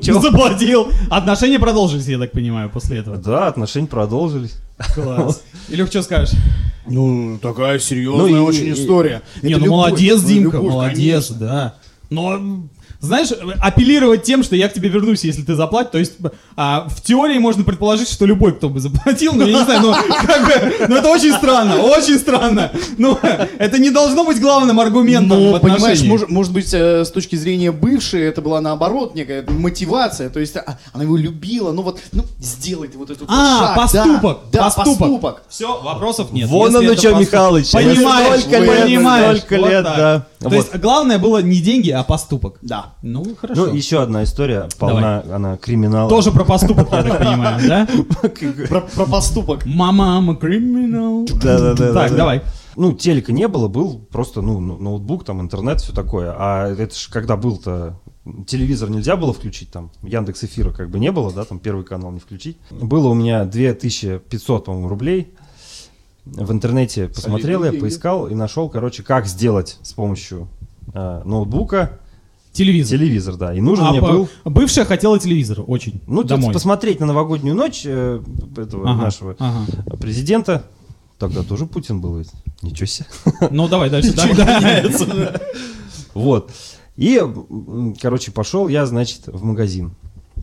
Заплатил. 0.00 0.88
Отношения 1.10 1.58
продолжились, 1.58 2.06
я 2.06 2.18
так 2.18 2.32
понимаю, 2.32 2.70
после 2.70 2.98
этого. 2.98 3.16
Да, 3.16 3.46
отношения 3.48 3.86
продолжились. 3.86 4.56
Класс. 4.94 5.42
Илюх, 5.68 5.88
что 5.88 6.02
скажешь? 6.02 6.34
Ну, 6.86 7.38
такая 7.40 7.78
серьезная 7.78 8.26
Ну 8.30 8.36
и- 8.36 8.40
очень 8.40 8.66
и- 8.66 8.72
история. 8.72 9.22
Не, 9.42 9.54
ну 9.56 9.64
любовь, 9.66 9.70
молодец, 9.90 10.22
Димка, 10.22 10.56
любовь, 10.56 10.72
молодец, 10.72 11.26
конечно. 11.28 11.36
да. 11.36 11.74
Но, 12.08 12.64
знаешь, 13.00 13.28
апеллировать 13.60 14.22
тем, 14.24 14.42
что 14.42 14.56
я 14.56 14.68
к 14.68 14.74
тебе 14.74 14.88
вернусь, 14.88 15.24
если 15.24 15.42
ты 15.42 15.54
заплатишь, 15.54 15.90
то 15.92 15.98
есть 15.98 16.12
а, 16.56 16.86
в 16.88 17.00
теории 17.02 17.38
можно 17.38 17.64
предположить, 17.64 18.08
что 18.10 18.26
любой, 18.26 18.54
кто 18.54 18.68
бы 18.68 18.78
заплатил, 18.80 19.32
но 19.34 19.44
я 19.44 19.58
не 19.58 19.64
знаю, 19.64 19.80
ну, 19.80 19.92
как 20.26 20.44
бы, 20.46 20.86
ну 20.88 20.96
это 20.96 21.08
очень 21.08 21.32
странно, 21.32 21.76
очень 21.80 22.18
странно. 22.18 22.70
Ну, 22.98 23.18
это 23.58 23.78
не 23.78 23.90
должно 23.90 24.24
быть 24.24 24.40
главным 24.40 24.78
аргументом 24.80 25.38
Ну, 25.38 25.56
в 25.56 25.60
понимаешь, 25.60 25.82
отношениях. 25.82 26.10
может, 26.10 26.28
может 26.28 26.52
быть, 26.52 26.74
э, 26.74 27.04
с 27.04 27.10
точки 27.10 27.36
зрения 27.36 27.72
бывшей, 27.72 28.22
это 28.22 28.42
была 28.42 28.60
наоборот 28.60 29.14
некая 29.14 29.44
мотивация. 29.48 30.28
То 30.28 30.40
есть 30.40 30.56
а, 30.56 30.78
она 30.92 31.04
его 31.04 31.16
любила, 31.16 31.72
ну 31.72 31.82
вот, 31.82 32.00
ну, 32.12 32.24
сделай 32.38 32.88
ты 32.88 32.98
вот 32.98 33.08
этот 33.10 33.22
вот 33.22 33.30
А, 33.30 33.58
шаг. 33.58 33.76
да, 33.76 33.82
поступок, 33.82 34.38
Да, 34.52 34.62
поступок. 34.64 34.98
поступок. 34.98 35.42
Все, 35.48 35.80
вопросов 35.82 36.32
нет. 36.32 36.48
Вон 36.50 36.76
оно 36.76 36.82
что, 36.94 36.94
поступок. 36.94 37.20
Михалыч. 37.20 37.70
Понимаешь, 37.72 38.40
Столько 38.40 38.58
лет, 38.58 38.82
понимаешь. 38.84 39.38
столько 39.38 39.58
вот 39.60 39.70
лет, 39.70 39.84
так. 39.84 39.96
да. 39.96 40.26
То 40.38 40.48
Вот. 40.48 40.52
есть 40.54 40.76
главное 40.76 41.18
было 41.18 41.38
не 41.42 41.60
деньги, 41.60 41.90
а 41.90 42.02
поступок. 42.02 42.56
Да. 42.62 42.89
Ну, 43.02 43.24
хорошо. 43.34 43.66
Ну, 43.66 43.74
еще 43.74 44.02
одна 44.02 44.24
история, 44.24 44.68
полна 44.78 45.22
она 45.32 45.56
криминала. 45.56 46.08
Тоже 46.08 46.32
про 46.32 46.44
поступок, 46.44 46.88
я 46.92 47.02
так 47.02 47.18
понимаю, 47.18 47.68
да? 47.68 47.88
Про, 48.68 48.80
про 48.82 49.06
поступок. 49.06 49.66
Мама, 49.66 50.18
I'm 50.18 50.30
a 50.30 50.34
criminal. 50.34 51.26
Да-да-да. 51.42 51.92
Так, 51.92 52.16
давай. 52.16 52.42
Ну, 52.76 52.92
телека 52.92 53.32
не 53.32 53.48
было, 53.48 53.68
был 53.68 53.98
просто, 54.10 54.42
ну, 54.42 54.60
ну, 54.60 54.78
ноутбук, 54.78 55.24
там, 55.24 55.40
интернет, 55.40 55.80
все 55.80 55.92
такое. 55.92 56.34
А 56.36 56.68
это 56.68 56.94
же 56.94 57.10
когда 57.10 57.36
был-то, 57.36 57.98
телевизор 58.46 58.90
нельзя 58.90 59.16
было 59.16 59.32
включить, 59.32 59.70
там, 59.70 59.90
Яндекс 60.02 60.44
Эфира 60.44 60.70
как 60.70 60.88
бы 60.88 60.98
не 60.98 61.10
было, 61.10 61.32
да, 61.32 61.44
там, 61.44 61.58
первый 61.58 61.84
канал 61.84 62.12
не 62.12 62.20
включить. 62.20 62.58
Было 62.70 63.08
у 63.08 63.14
меня 63.14 63.44
2500, 63.44 64.64
по-моему, 64.64 64.88
рублей. 64.88 65.34
В 66.24 66.52
интернете 66.52 67.08
посмотрел 67.08 67.64
я, 67.64 67.72
поискал 67.72 68.28
и 68.28 68.34
нашел, 68.34 68.68
короче, 68.68 69.02
как 69.02 69.26
сделать 69.26 69.78
с 69.82 69.92
помощью 69.92 70.48
э, 70.94 71.22
ноутбука 71.24 71.98
Телевизор. 72.52 72.98
телевизор, 72.98 73.36
да. 73.36 73.54
И 73.54 73.60
нужен 73.60 73.84
А, 73.84 73.90
мне 73.92 74.00
по- 74.00 74.08
был 74.08 74.28
Бывшая 74.44 74.84
хотела 74.84 75.18
телевизор 75.18 75.62
очень. 75.66 76.00
Ну, 76.06 76.22
тут 76.22 76.30
домой. 76.30 76.52
посмотреть 76.52 76.98
на 77.00 77.06
новогоднюю 77.06 77.54
ночь 77.54 77.82
э, 77.84 78.20
этого 78.56 78.90
Ага, 78.90 79.02
нашего 79.02 79.36
ага. 79.38 79.66
президента. 79.98 80.64
Тогда 81.18 81.42
тоже 81.42 81.66
Путин 81.66 82.00
был 82.00 82.16
ведь. 82.16 82.30
Ничего 82.62 82.86
себе. 82.86 83.06
Ну, 83.50 83.68
давай 83.68 83.88
дальше. 83.90 84.12
да, 84.14 84.26
да. 84.90 85.40
Вот. 86.14 86.50
И, 86.96 87.22
короче, 88.00 88.32
пошел 88.32 88.68
я, 88.68 88.84
значит, 88.84 89.22
в 89.26 89.44
магазин. 89.44 89.92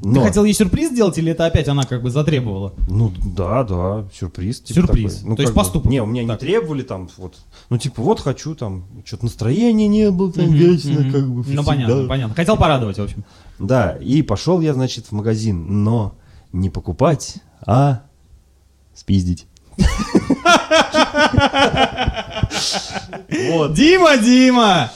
Ты 0.01 0.08
Но, 0.10 0.24
хотел 0.24 0.44
ей 0.46 0.54
сюрприз 0.54 0.92
сделать 0.92 1.18
или 1.18 1.32
это 1.32 1.46
опять 1.46 1.68
она 1.68 1.84
как 1.84 2.01
бы 2.04 2.10
затребовала? 2.12 2.74
ну, 2.88 3.12
да, 3.36 3.63
да, 3.63 4.06
сюрприз. 4.13 4.62
типа 4.62 4.82
Сюрприз. 4.82 5.16
такой. 5.16 5.30
Ну, 5.30 5.36
То 5.36 5.42
есть 5.42 5.54
бы, 5.54 5.60
поступок. 5.60 5.92
Не, 5.92 6.01
у 6.01 6.06
меня 6.06 6.27
Так. 6.27 6.42
не 6.42 6.48
требовали 6.48 6.84
там, 6.84 7.10
вот. 7.18 7.36
Ну, 7.70 7.77
типа, 7.77 8.01
вот 8.01 8.20
хочу 8.20 8.54
там, 8.56 8.86
что-то 9.06 9.25
настроения 9.25 9.88
не 9.88 10.12
было 10.12 10.32
там 10.32 10.46
Мгм, 10.46 10.54
вечно, 10.56 11.00
мгм. 11.01 11.12
как 11.12 11.27
бы. 11.30 11.44
Ну, 11.48 11.63
понятно, 11.63 12.08
понятно. 12.08 12.36
Хотел 12.36 12.58
порадовать, 12.58 12.98
в 13.00 13.04
общем. 13.04 13.24
Да, 13.60 13.98
и 14.00 14.22
пошел 14.22 14.62
я, 14.62 14.74
значит, 14.74 15.08
в 15.08 15.12
магазин, 15.13 15.84
но 15.84 16.13
не 16.54 16.70
покупать, 16.70 17.36
а 17.66 18.04
спиздить. 18.94 19.48
Вот. 23.51 23.74
Дима, 23.74 24.18
Дима! 24.18 24.92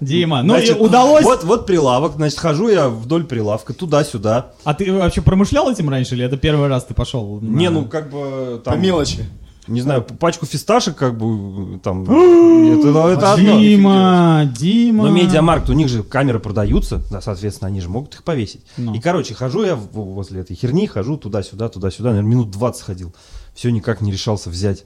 Дима, 0.00 0.42
ну 0.42 0.54
и 0.54 0.58
Значит, 0.58 0.80
удалось... 0.80 1.24
Вот, 1.24 1.44
вот 1.44 1.66
прилавок, 1.66 2.14
значит, 2.16 2.38
хожу 2.38 2.68
я 2.68 2.88
вдоль 2.88 3.24
прилавка, 3.24 3.72
туда-сюда. 3.72 4.52
А 4.64 4.74
ты 4.74 4.92
вообще 4.92 5.22
промышлял 5.22 5.70
этим 5.70 5.88
раньше 5.88 6.14
или 6.14 6.24
это 6.24 6.36
первый 6.36 6.68
раз 6.68 6.84
ты 6.84 6.94
пошел? 6.94 7.40
на- 7.40 7.56
Не, 7.56 7.70
ну 7.70 7.86
как 7.86 8.10
бы 8.10 8.60
По 8.64 8.70
там, 8.72 8.82
мелочи. 8.82 9.24
не 9.66 9.80
знаю, 9.80 10.02
пачку 10.02 10.46
фисташек, 10.46 10.96
как 10.96 11.16
бы 11.16 11.78
там. 11.80 12.02
это, 12.04 12.86
ну, 12.88 13.08
это 13.08 13.32
одно. 13.32 13.58
Дима, 13.58 14.52
Дима. 14.56 15.04
Но 15.04 15.10
медиамаркт, 15.10 15.70
у 15.70 15.72
них 15.72 15.88
же 15.88 16.02
камеры 16.02 16.40
продаются, 16.40 17.02
да, 17.10 17.20
соответственно, 17.20 17.68
они 17.68 17.80
же 17.80 17.88
могут 17.88 18.14
их 18.14 18.22
повесить. 18.22 18.62
Ну. 18.76 18.94
И, 18.94 19.00
короче, 19.00 19.34
хожу 19.34 19.64
я 19.64 19.76
возле 19.76 20.42
этой 20.42 20.54
херни, 20.56 20.86
хожу 20.86 21.16
туда-сюда, 21.16 21.68
туда-сюда, 21.68 22.10
наверное, 22.10 22.30
минут 22.30 22.50
20 22.50 22.82
ходил. 22.82 23.14
Все 23.54 23.70
никак 23.70 24.02
не 24.02 24.12
решался 24.12 24.50
взять. 24.50 24.84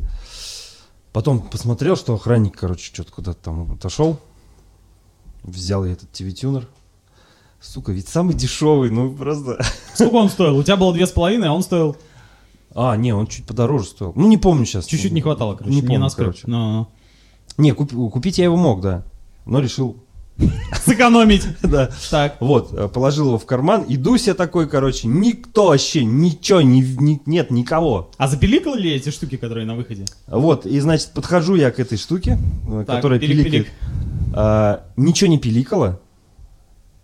Потом 1.12 1.40
посмотрел, 1.40 1.96
что 1.96 2.14
охранник, 2.14 2.56
короче, 2.56 2.84
что-то 2.94 3.12
куда-то 3.12 3.38
там 3.42 3.72
отошел. 3.72 4.20
Взял 5.42 5.84
я 5.84 5.92
этот 5.92 6.10
TV-тюнер. 6.12 6.66
Сука, 7.60 7.92
ведь 7.92 8.08
самый 8.08 8.34
дешевый, 8.34 8.90
ну 8.90 9.12
просто... 9.12 9.62
Сколько 9.94 10.14
он 10.14 10.30
стоил? 10.30 10.56
У 10.56 10.62
тебя 10.62 10.76
было 10.76 10.92
две 10.94 11.06
с 11.06 11.10
половиной, 11.10 11.48
а 11.48 11.52
он 11.52 11.62
стоил... 11.62 11.96
А, 12.74 12.96
не, 12.96 13.12
он 13.12 13.26
чуть 13.26 13.44
подороже 13.46 13.86
стоил. 13.86 14.12
Ну, 14.14 14.28
не 14.28 14.38
помню 14.38 14.64
сейчас. 14.64 14.86
Чуть-чуть 14.86 15.12
не 15.12 15.20
хватало, 15.20 15.56
короче. 15.56 15.74
Не 15.74 15.82
помню, 15.82 15.98
насколько. 16.00 16.30
короче. 16.32 16.46
Ну, 16.46 16.88
Не, 17.58 17.72
куп- 17.72 18.10
купить 18.10 18.38
я 18.38 18.44
его 18.44 18.56
мог, 18.56 18.80
да. 18.80 19.04
Но 19.44 19.58
решил, 19.60 19.96
ну. 20.36 20.48
Сэкономить. 20.86 21.46
да. 21.62 21.90
Так. 22.10 22.36
Вот, 22.40 22.72
э, 22.72 22.88
положил 22.88 23.26
его 23.26 23.38
в 23.38 23.44
карман, 23.44 23.84
иду 23.88 24.16
себе 24.16 24.34
такой, 24.34 24.68
короче, 24.68 25.08
никто 25.08 25.66
вообще, 25.68 26.04
ничего, 26.04 26.62
ни- 26.62 26.80
ни- 27.00 27.20
нет 27.26 27.50
никого. 27.50 28.10
А 28.16 28.28
запиликал 28.28 28.74
ли 28.74 28.90
эти 28.92 29.10
штуки, 29.10 29.36
которые 29.36 29.66
на 29.66 29.74
выходе? 29.74 30.06
Вот, 30.28 30.64
и, 30.64 30.78
значит, 30.80 31.10
подхожу 31.12 31.56
я 31.56 31.70
к 31.72 31.78
этой 31.80 31.98
штуке, 31.98 32.38
э, 32.68 32.84
Так, 32.86 32.96
которая 32.96 33.18
пиликает. 33.18 33.66
А, 34.34 34.84
ничего 34.96 35.30
не 35.30 35.38
пиликало. 35.38 36.00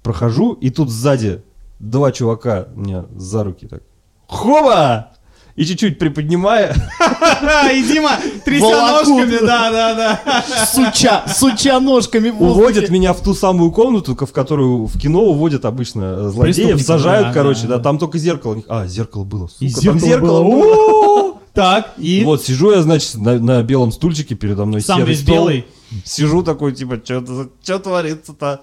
Прохожу, 0.03 0.53
и 0.53 0.71
тут 0.71 0.91
сзади 0.91 1.43
два 1.79 2.13
чувака 2.13 2.69
меня 2.75 3.07
за 3.17 3.45
руки 3.45 3.67
так. 3.67 3.83
Хоба! 4.29 5.13
И 5.57 5.65
чуть-чуть 5.65 5.99
приподнимая, 5.99 6.75
И 7.75 7.83
Дима, 7.83 8.11
тряся 8.45 8.67
ножками, 8.67 9.39
да, 9.41 9.71
да, 9.71 9.95
да. 9.95 10.67
Суча, 10.67 11.25
суча 11.29 11.81
ножками 11.81 12.29
уводят 12.29 12.91
меня 12.91 13.15
в 13.15 13.23
ту 13.23 13.33
самую 13.33 13.73
комнату, 13.73 14.15
в 14.15 14.33
которую 14.33 14.85
в 14.85 14.99
кино 14.99 15.23
уводят 15.23 15.65
обычно 15.65 16.29
злодеев, 16.29 16.81
сажают, 16.83 17.33
короче, 17.33 17.67
да, 17.67 17.79
там 17.79 17.99
только 17.99 18.19
зеркало. 18.19 18.63
А, 18.69 18.87
зеркало 18.87 19.25
было, 19.25 19.49
сука, 19.49 19.81
там 19.83 19.99
зеркало 19.99 20.43
было. 20.45 21.37
Так, 21.57 21.95
и 21.97 22.23
Вот, 22.23 22.45
сижу 22.45 22.71
я, 22.71 22.83
значит, 22.83 23.15
на, 23.15 23.39
на 23.39 23.63
белом 23.63 23.91
стульчике 23.91 24.35
передо 24.35 24.67
мной 24.67 24.83
сам 24.83 24.99
серый 24.99 25.09
весь 25.09 25.23
стол. 25.23 25.35
белый. 25.37 25.67
Сижу 26.05 26.43
такой, 26.43 26.73
типа, 26.75 27.01
что 27.05 27.79
творится-то? 27.79 28.63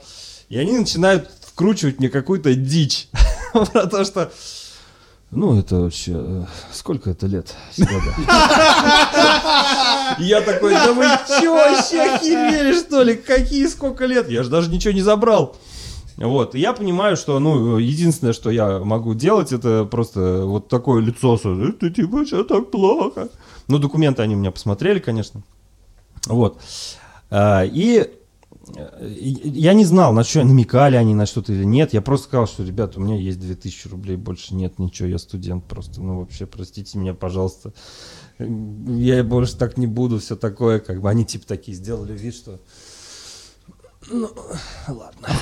И 0.49 0.57
они 0.57 0.77
начинают 0.77 1.29
вкручивать 1.45 1.99
мне 1.99 2.09
какую-то 2.09 2.53
дичь. 2.55 3.07
Про 3.53 3.88
то, 3.88 4.03
что... 4.05 4.31
Ну, 5.31 5.57
это 5.57 5.77
вообще... 5.77 6.12
э, 6.15 6.45
Сколько 6.71 7.09
это 7.09 7.25
лет? 7.25 7.55
Я 10.19 10.41
такой, 10.41 10.73
да 10.73 10.93
вы 10.93 11.05
чё 11.41 11.53
вообще 11.55 12.01
охерели, 12.01 12.73
что 12.77 13.01
ли? 13.01 13.15
Какие 13.15 13.65
сколько 13.67 14.05
лет? 14.05 14.29
Я 14.29 14.43
же 14.43 14.49
даже 14.49 14.69
ничего 14.69 14.93
не 14.93 15.01
забрал. 15.01 15.55
Вот, 16.17 16.53
я 16.53 16.73
понимаю, 16.73 17.17
что, 17.17 17.39
ну, 17.39 17.79
единственное, 17.79 18.33
что 18.33 18.51
я 18.51 18.77
могу 18.79 19.15
делать, 19.15 19.51
это 19.51 19.83
просто 19.86 20.43
вот 20.45 20.67
такое 20.67 21.01
лицо, 21.01 21.38
что 21.38 21.59
это 21.63 21.89
типа, 21.89 22.23
все 22.25 22.43
так 22.43 22.69
плохо. 22.69 23.29
Ну, 23.67 23.79
документы 23.79 24.21
они 24.21 24.36
у 24.36 24.38
меня 24.38 24.51
посмотрели, 24.51 24.99
конечно. 24.99 25.41
Вот. 26.27 26.62
А, 27.36 27.65
И 27.65 27.98
э, 28.78 29.10
я 29.10 29.74
не 29.74 29.86
знал, 29.86 30.13
на 30.13 30.24
что 30.24 30.43
намекали 30.43 30.96
они 30.98 31.15
на 31.15 31.26
что-то 31.26 31.52
или 31.52 31.63
нет. 31.63 31.91
Я 31.91 32.04
просто 32.04 32.28
сказал, 32.28 32.46
что, 32.46 32.63
ребята, 32.63 33.00
у 33.00 33.04
меня 33.04 33.15
есть 33.15 33.39
2000 33.39 33.88
рублей, 33.88 34.17
больше 34.17 34.54
нет 34.54 34.78
ничего, 34.78 35.08
я 35.08 35.17
студент 35.17 35.65
просто. 35.65 36.00
Ну, 36.00 36.19
вообще, 36.19 36.46
простите 36.46 36.96
меня, 37.00 37.15
пожалуйста. 37.15 37.74
Я 38.38 39.24
больше 39.24 39.58
так 39.58 39.78
не 39.78 39.88
буду, 39.88 40.19
все 40.19 40.36
такое. 40.36 40.80
Как 40.80 41.02
бы 41.02 41.10
они 41.10 41.26
типа 41.26 41.48
такие 41.48 41.76
сделали 41.76 42.15
вид, 42.15 42.36
что 42.36 42.60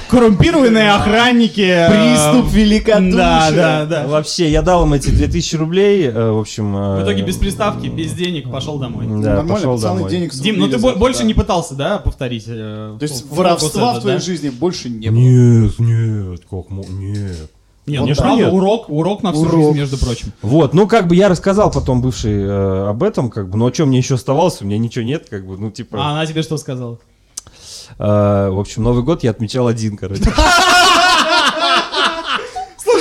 Коррумпированные 0.09 0.91
охранники. 0.91 1.61
э, 1.61 1.89
Приступ 1.89 2.53
великодушия. 2.53 3.11
Да, 3.17 3.51
да, 3.51 3.85
да. 3.85 4.07
Вообще, 4.07 4.49
я 4.49 4.61
дал 4.61 4.85
им 4.85 4.93
эти 4.93 5.09
2000 5.09 5.55
рублей, 5.55 6.05
э, 6.07 6.31
в 6.31 6.39
общем... 6.39 6.75
э, 6.75 7.01
В 7.01 7.03
итоге 7.03 7.23
без 7.23 7.37
приставки, 7.37 7.87
без 7.87 8.13
денег 8.13 8.51
пошел 8.51 8.77
домой. 8.77 9.05
Да, 9.07 9.13
Нормально, 9.13 9.53
пошел 9.53 9.75
пацаны 9.75 9.95
домой. 9.95 10.11
денег 10.11 10.33
Дим, 10.33 10.59
ну 10.59 10.67
ты 10.67 10.77
больше 10.77 11.19
да. 11.21 11.25
не 11.25 11.33
пытался, 11.33 11.75
да, 11.75 11.97
повторить? 11.97 12.45
То 12.45 12.97
есть 13.01 13.25
воровства 13.29 13.93
в 13.93 14.01
твоей 14.01 14.17
да? 14.17 14.23
жизни 14.23 14.49
больше 14.49 14.89
не 14.89 15.09
было. 15.09 15.17
Нет, 15.19 15.79
нет, 15.79 16.41
как 16.49 16.69
нет. 16.89 17.49
Нет, 17.87 18.01
Вот 18.01 18.09
ну 18.09 18.15
правда, 18.15 18.43
Нет. 18.43 18.53
урок, 18.53 18.89
урок 18.89 19.23
на 19.23 19.31
всю 19.33 19.41
Урок. 19.41 19.53
жизнь, 19.53 19.77
между 19.79 19.97
прочим. 19.97 20.31
Вот, 20.43 20.75
ну 20.75 20.87
как 20.87 21.07
бы 21.07 21.15
я 21.15 21.29
рассказал 21.29 21.71
потом 21.71 21.99
бывший 21.99 22.43
э, 22.43 22.89
об 22.89 23.01
этом, 23.01 23.31
как 23.31 23.49
бы, 23.49 23.57
но 23.57 23.65
о 23.65 23.71
чем 23.71 23.87
мне 23.87 23.97
еще 23.97 24.13
оставалось, 24.15 24.61
у 24.61 24.65
меня 24.65 24.77
ничего 24.77 25.03
нет, 25.03 25.25
как 25.29 25.47
бы, 25.47 25.57
ну 25.57 25.71
типа, 25.71 25.97
А 25.99 26.11
она 26.11 26.27
тебе 26.27 26.43
что 26.43 26.57
сказала? 26.57 26.99
Э, 27.97 28.03
в 28.49 28.59
общем, 28.59 28.83
Новый 28.83 29.03
год 29.03 29.23
я 29.23 29.31
отмечал 29.31 29.67
один, 29.67 29.97
короче. 29.97 30.23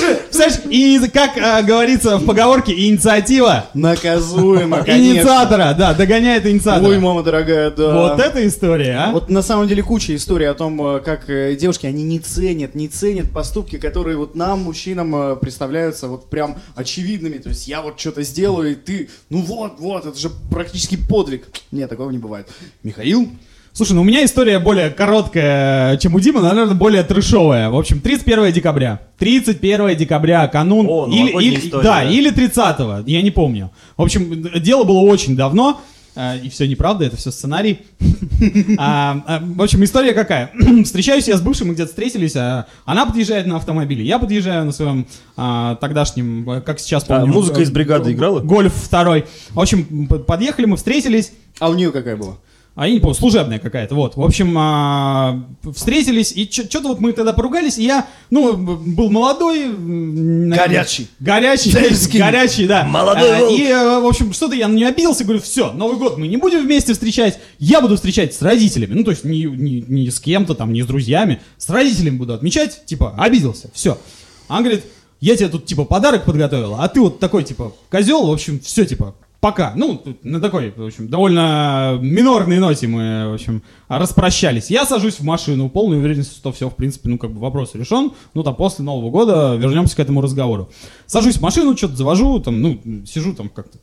Слушай, 0.01 0.17
представляешь, 0.17 0.61
и 0.71 1.09
как 1.13 1.37
э, 1.37 1.63
говорится 1.63 2.17
в 2.17 2.25
поговорке, 2.25 2.73
инициатива 2.73 3.67
Наказуемо, 3.75 4.85
конечно. 4.85 5.19
инициатора, 5.19 5.75
да, 5.77 5.95
догоняет 5.95 6.47
инициатора. 6.47 6.89
Ой, 6.89 6.99
мама 6.99 7.23
дорогая, 7.23 7.71
да. 7.71 7.93
Вот 7.93 8.21
это 8.21 8.47
история, 8.47 8.97
а? 8.97 9.13
Вот 9.13 9.29
на 9.29 9.43
самом 9.43 9.69
деле 9.69 9.83
куча 9.83 10.15
историй 10.15 10.49
о 10.49 10.55
том, 10.55 10.97
э, 10.97 11.01
как 11.01 11.29
э, 11.29 11.57
девушки, 11.57 11.87
они 11.87 12.03
не 12.03 12.19
ценят, 12.19 12.75
не 12.75 12.89
ценят 12.89 13.31
поступки, 13.31 13.79
которые 13.79 14.17
вот 14.17 14.35
нам, 14.35 14.61
мужчинам, 14.61 15.15
э, 15.15 15.37
представляются 15.37 16.09
вот 16.09 16.31
прям 16.31 16.57
очевидными. 16.77 17.39
То 17.39 17.51
есть 17.51 17.67
я 17.67 17.83
вот 17.83 17.99
что-то 17.99 18.23
сделаю, 18.23 18.73
и 18.73 18.75
ты, 18.75 19.09
ну 19.29 19.43
вот, 19.43 19.81
вот, 19.81 20.07
это 20.07 20.19
же 20.19 20.31
практически 20.51 20.97
подвиг. 20.97 21.49
Нет, 21.73 21.91
такого 21.91 22.11
не 22.11 22.19
бывает. 22.19 22.49
Михаил? 22.83 23.29
Слушай, 23.73 23.93
ну 23.93 24.01
у 24.03 24.05
меня 24.05 24.25
история 24.25 24.59
более 24.59 24.91
короткая, 24.91 25.97
чем 25.99 26.15
у 26.15 26.21
Димы, 26.21 26.41
но, 26.41 26.49
наверное, 26.49 26.75
более 26.75 27.03
трешовая. 27.03 27.71
В 27.71 27.77
общем, 27.79 28.01
31 28.01 28.53
декабря. 28.53 29.01
31 29.19 29.97
декабря, 29.97 30.47
канун. 30.49 30.87
О, 30.89 31.07
или, 31.07 31.19
новогодняя 31.21 31.53
или- 31.53 31.67
история, 31.67 31.85
да, 31.85 31.95
да. 32.03 32.11
или 32.11 32.31
30 32.31 33.05
я 33.07 33.23
не 33.23 33.31
помню. 33.31 33.71
В 33.97 34.03
общем, 34.03 34.43
дело 34.61 34.85
было 34.85 34.99
очень 35.01 35.37
давно. 35.37 35.81
э, 36.17 36.39
И 36.43 36.51
все 36.51 36.67
неправда, 36.67 37.05
это 37.07 37.17
все 37.17 37.31
сценарий. 37.31 37.81
А, 38.79 39.23
а, 39.27 39.41
В 39.43 39.63
общем, 39.63 39.85
история 39.85 40.13
какая? 40.15 40.51
Встречаюсь 40.85 41.29
я 41.29 41.37
с 41.37 41.41
бывшим, 41.41 41.69
мы 41.69 41.75
где-то 41.75 41.91
встретились, 41.91 42.35
а 42.37 42.67
она 42.87 43.07
подъезжает 43.07 43.47
на 43.47 43.57
автомобиле, 43.57 44.03
я 44.05 44.19
подъезжаю 44.19 44.65
на 44.65 44.73
своем 44.73 45.07
а, 45.37 45.77
тогдашнем, 45.77 46.49
э, 46.51 46.61
как 46.61 46.81
сейчас 46.81 47.05
А, 47.09 47.19
помню. 47.21 47.33
музыка 47.33 47.61
э, 47.61 47.63
из 47.63 47.71
«Бригады» 47.71 48.13
играла? 48.13 48.41
Гольф 48.41 48.75
второй. 48.75 49.27
В 49.51 49.61
общем, 49.61 50.07
подъехали 50.27 50.67
мы, 50.67 50.77
встретились. 50.77 51.33
А 51.61 51.69
у 51.71 51.75
нее 51.75 51.93
какая 51.93 52.17
была? 52.17 52.37
А 52.77 52.87
я 52.87 52.95
не 52.95 53.01
помню, 53.01 53.15
служебная 53.15 53.59
какая-то, 53.59 53.95
вот. 53.95 54.17
В 54.17 54.23
общем, 54.23 54.55
а, 54.57 55.45
встретились, 55.75 56.33
и 56.33 56.49
что-то 56.51 56.89
вот 56.89 57.01
мы 57.01 57.13
тогда 57.13 57.33
поругались, 57.33 57.79
и 57.79 57.85
я, 57.85 58.07
ну, 58.31 58.57
был 58.57 59.11
молодой. 59.11 59.67
наверное, 59.67 60.57
Горячий. 60.57 61.09
Горячий, 61.19 62.19
горячий, 62.19 62.67
да. 62.67 62.85
Молодой 62.85 63.49
А. 63.49 63.51
И, 63.51 63.65
э, 63.65 64.01
в 64.01 64.07
общем, 64.07 64.33
что-то 64.33 64.55
я 64.55 64.69
на 64.69 64.75
нее 64.75 64.87
обиделся, 64.87 65.25
говорю, 65.25 65.43
все, 65.43 65.73
Новый 65.73 65.99
год 65.99 66.17
мы 66.17 66.29
не 66.29 66.37
будем 66.37 66.63
вместе 66.63 66.93
встречать, 66.93 67.39
я 67.59 67.81
буду 67.81 67.97
встречать 67.97 68.35
с 68.35 68.41
родителями. 68.41 68.95
Ну, 68.95 69.05
то 69.05 69.11
есть 69.11 69.25
не, 69.25 69.45
не, 69.45 69.85
не 69.87 70.11
с 70.11 70.21
кем-то 70.21 70.55
там, 70.55 70.73
не 70.73 70.83
с 70.83 70.87
друзьями, 70.87 71.41
с 71.59 71.69
родителями 71.69 72.17
буду 72.17 72.35
отмечать, 72.35 72.85
типа, 72.87 73.15
обиделся, 73.19 73.69
все. 73.75 73.99
Она 74.47 74.61
говорит, 74.61 74.85
я 75.21 75.37
тебе 75.37 75.49
тут, 75.49 75.67
типа, 75.67 75.85
подарок 75.85 76.25
подготовила, 76.25 76.79
а 76.83 76.89
ты 76.89 77.01
вот 77.01 77.19
такой, 77.19 77.45
типа, 77.45 77.75
козел, 77.91 78.27
в 78.27 78.33
общем, 78.33 78.61
все, 78.61 78.85
типа, 78.85 79.15
пока. 79.41 79.73
Ну, 79.75 80.03
на 80.23 80.41
такой, 80.41 80.73
в 80.77 80.85
общем, 80.85 81.09
довольно 81.09 81.99
минорной 82.01 82.59
ноте 82.59 82.87
мы, 82.87 83.29
в 83.31 83.35
общем, 83.35 83.63
распрощались. 83.89 84.71
Я 84.71 84.85
сажусь 84.85 85.15
в 85.15 85.25
машину, 85.25 85.69
полной 85.69 85.99
уверенности, 85.99 86.35
что 86.35 86.53
все, 86.53 86.69
в 86.69 86.77
принципе, 86.77 87.09
ну, 87.09 87.19
как 87.19 87.33
бы 87.33 87.41
вопрос 87.41 87.75
решен. 87.75 88.13
Ну, 88.35 88.43
там, 88.43 88.55
после 88.55 88.85
Нового 88.85 89.11
года 89.11 89.57
вернемся 89.57 89.97
к 89.97 90.01
этому 90.01 90.21
разговору. 90.21 90.71
Сажусь 91.07 91.39
в 91.39 91.43
машину, 91.43 91.77
что-то 91.77 91.97
завожу, 91.97 92.41
там, 92.41 92.61
ну, 92.61 92.81
сижу 93.07 93.35
там 93.35 93.49
как-то, 93.49 93.79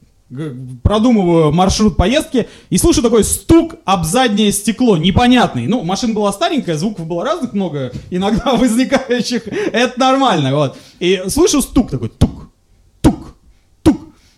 продумываю 0.83 1.53
маршрут 1.53 1.95
поездки 1.95 2.47
и 2.69 2.77
слышу 2.77 3.01
такой 3.01 3.23
стук 3.23 3.75
об 3.85 4.03
заднее 4.03 4.51
стекло, 4.51 4.97
непонятный. 4.97 5.67
Ну, 5.67 5.83
машина 5.83 6.13
была 6.13 6.33
старенькая, 6.33 6.77
звуков 6.77 7.07
было 7.07 7.23
разных 7.23 7.53
много, 7.53 7.93
иногда 8.09 8.53
возникающих, 8.57 9.47
это 9.47 9.99
нормально, 9.99 10.53
вот. 10.53 10.77
И 10.99 11.23
слышу 11.27 11.61
стук 11.61 11.89
такой, 11.89 12.09
тук. 12.09 12.36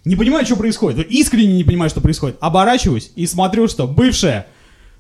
Не 0.10 0.16
понимаю, 0.16 0.44
что 0.44 0.56
происходит. 0.56 1.08
Искренне 1.12 1.54
не 1.58 1.64
понимаю, 1.64 1.92
что 1.92 2.02
происходит. 2.02 2.38
Оборачиваюсь 2.40 3.12
и 3.16 3.28
смотрю, 3.28 3.68
что 3.68 3.86
бывшая 3.86 4.48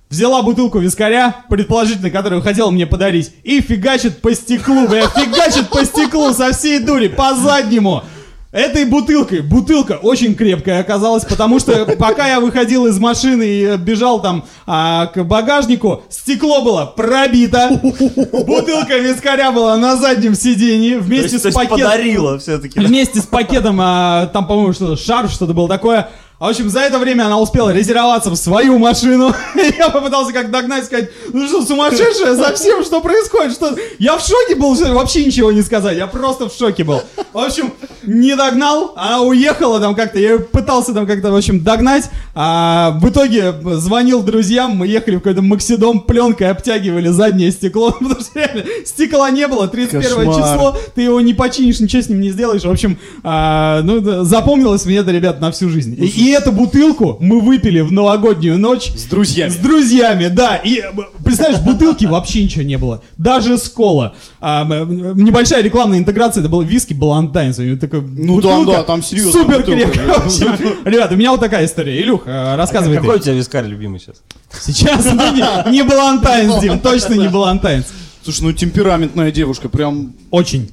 взяла 0.07 0.43
бутылку 0.43 0.77
вискаря, 0.77 1.35
предположительно, 1.49 2.11
которую 2.11 2.43
хотела 2.43 2.69
мне 2.69 2.85
подарить, 2.85 3.31
и 3.41 3.59
фигачит 3.59 4.21
по 4.21 4.35
стеклу, 4.35 4.87
бля, 4.87 5.07
фигачит 5.07 5.69
по 5.69 5.83
стеклу 5.83 6.31
со 6.31 6.53
всей 6.53 6.77
дури, 6.77 7.07
по 7.07 7.33
заднему. 7.33 8.03
Этой 8.51 8.85
бутылкой, 8.85 9.41
бутылка 9.41 9.99
очень 10.01 10.33
крепкая 10.33 10.79
оказалась, 10.79 11.23
потому 11.23 11.59
что 11.59 11.85
пока 11.99 12.27
я 12.27 12.39
выходил 12.39 12.87
из 12.87 12.97
машины 12.97 13.43
и 13.43 13.77
бежал 13.77 14.23
там 14.23 14.43
а, 14.65 15.05
к 15.05 15.23
багажнику, 15.23 16.01
стекло 16.09 16.63
было 16.63 16.85
пробито, 16.85 17.79
бутылка 17.81 18.97
вискаря 18.97 19.51
была 19.51 19.77
на 19.77 19.97
заднем 19.97 20.33
сидении 20.33 20.95
вместе 20.95 21.37
с 21.37 21.53
пакетом. 21.53 21.77
подарила 21.77 22.39
все-таки. 22.39 22.79
Вместе 22.79 23.19
с 23.19 23.25
пакетом, 23.27 23.77
а, 23.79 24.25
там, 24.33 24.47
по-моему, 24.47 24.73
что-то, 24.73 24.95
шарф, 24.95 25.31
что-то 25.31 25.53
было 25.53 25.67
такое. 25.67 26.09
А, 26.39 26.45
в 26.45 26.49
общем, 26.51 26.69
за 26.69 26.79
это 26.79 26.99
время 26.99 27.25
она 27.25 27.37
успела 27.37 27.71
резервироваться 27.71 28.29
в 28.29 28.37
свою 28.37 28.79
машину. 28.79 29.35
Я 29.77 29.89
попытался 29.89 30.31
как 30.31 30.51
догнать, 30.51 30.85
сказать, 30.85 31.09
ну 31.33 31.45
что, 31.47 31.65
сумасшедшая, 31.65 32.37
совсем 32.37 32.81
что 32.85 33.01
происходит? 33.01 33.51
Что? 33.51 33.75
Я 33.99 34.17
в 34.17 34.25
шоке 34.25 34.55
был, 34.55 34.73
вообще 34.93 35.25
ничего 35.25 35.51
не 35.51 35.61
сказать, 35.61 35.97
я 35.97 36.07
просто 36.07 36.47
в 36.47 36.53
шоке 36.53 36.85
был. 36.85 37.01
В 37.33 37.37
общем, 37.37 37.73
не 38.03 38.35
догнал, 38.35 38.93
она 38.95 39.21
уехала 39.21 39.81
там 39.81 39.95
как-то, 39.95 40.17
я 40.17 40.39
пытался 40.39 40.93
там 40.93 41.05
как-то, 41.05 41.31
в 41.31 41.35
общем, 41.35 41.61
догнать. 41.61 42.09
А 42.33 42.97
в 43.01 43.09
итоге 43.09 43.53
звонил 43.73 44.23
друзьям, 44.23 44.77
мы 44.77 44.87
ехали 44.87 45.17
в 45.17 45.19
какой-то 45.19 45.41
Максидом, 45.41 45.99
пленкой 45.99 46.49
обтягивали 46.51 47.09
заднее 47.09 47.51
стекло, 47.51 47.91
потому 47.99 48.21
что 48.21 48.39
реально 48.39 48.63
стекла 48.85 49.29
не 49.29 49.45
было, 49.45 49.67
31 49.67 50.09
Кошмар. 50.09 50.35
число, 50.35 50.77
ты 50.95 51.01
его 51.01 51.19
не 51.19 51.33
починишь, 51.33 51.81
ничего 51.81 52.01
с 52.01 52.07
ним 52.07 52.21
не 52.21 52.29
сделаешь. 52.29 52.63
В 52.63 52.71
общем, 52.71 52.97
а, 53.23 53.81
ну, 53.83 54.23
запомнилось 54.23 54.85
мне 54.85 54.97
это, 54.97 55.11
ребят, 55.11 55.41
на 55.41 55.51
всю 55.51 55.69
жизнь. 55.69 55.95
И, 55.99 56.28
и 56.29 56.31
эту 56.31 56.51
бутылку 56.51 57.17
мы 57.19 57.41
выпили 57.41 57.81
в 57.81 57.91
новогоднюю 57.91 58.57
ночь. 58.59 58.91
С 58.95 59.05
друзьями. 59.05 59.49
С 59.49 59.55
друзьями, 59.55 60.27
да. 60.27 60.57
И 60.57 60.79
э, 60.79 60.91
представляешь, 61.25 61.59
бутылки 61.61 62.05
вообще 62.05 62.43
ничего 62.43 62.63
не 62.63 62.77
было. 62.77 63.01
Даже 63.17 63.57
скола. 63.57 64.13
А, 64.39 64.63
небольшая 64.63 65.63
рекламная 65.63 65.97
интеграция, 65.97 66.41
это 66.41 66.49
был 66.49 66.61
виски 66.61 66.93
Балантайнс. 66.93 67.57
Ну 67.57 68.35
бутылка 68.35 68.71
да, 68.71 68.83
там 68.83 69.01
серьезно. 69.01 69.31
Супер 69.31 69.63
крепкая. 69.63 70.07
В 70.19 70.25
общем, 70.25 70.85
Ребят, 70.85 71.11
у 71.11 71.15
меня 71.15 71.31
вот 71.31 71.39
такая 71.39 71.65
история. 71.65 71.99
Илюх, 71.99 72.23
э, 72.25 72.55
рассказывай 72.55 72.97
ты. 72.97 73.01
Какой 73.01 73.17
у 73.17 73.19
тебя 73.19 73.33
вискарь 73.33 73.65
любимый 73.65 73.99
сейчас? 73.99 74.21
Сейчас 74.61 75.05
ну, 75.05 75.33
не, 75.33 75.71
не 75.71 75.83
Балантайнс, 75.83 76.59
Дим, 76.59 76.79
точно 76.79 77.15
не 77.15 77.27
Балантайнс. 77.27 77.87
Слушай, 78.23 78.41
ну 78.41 78.53
темпераментная 78.53 79.31
девушка, 79.31 79.69
прям 79.69 80.13
Очень. 80.29 80.69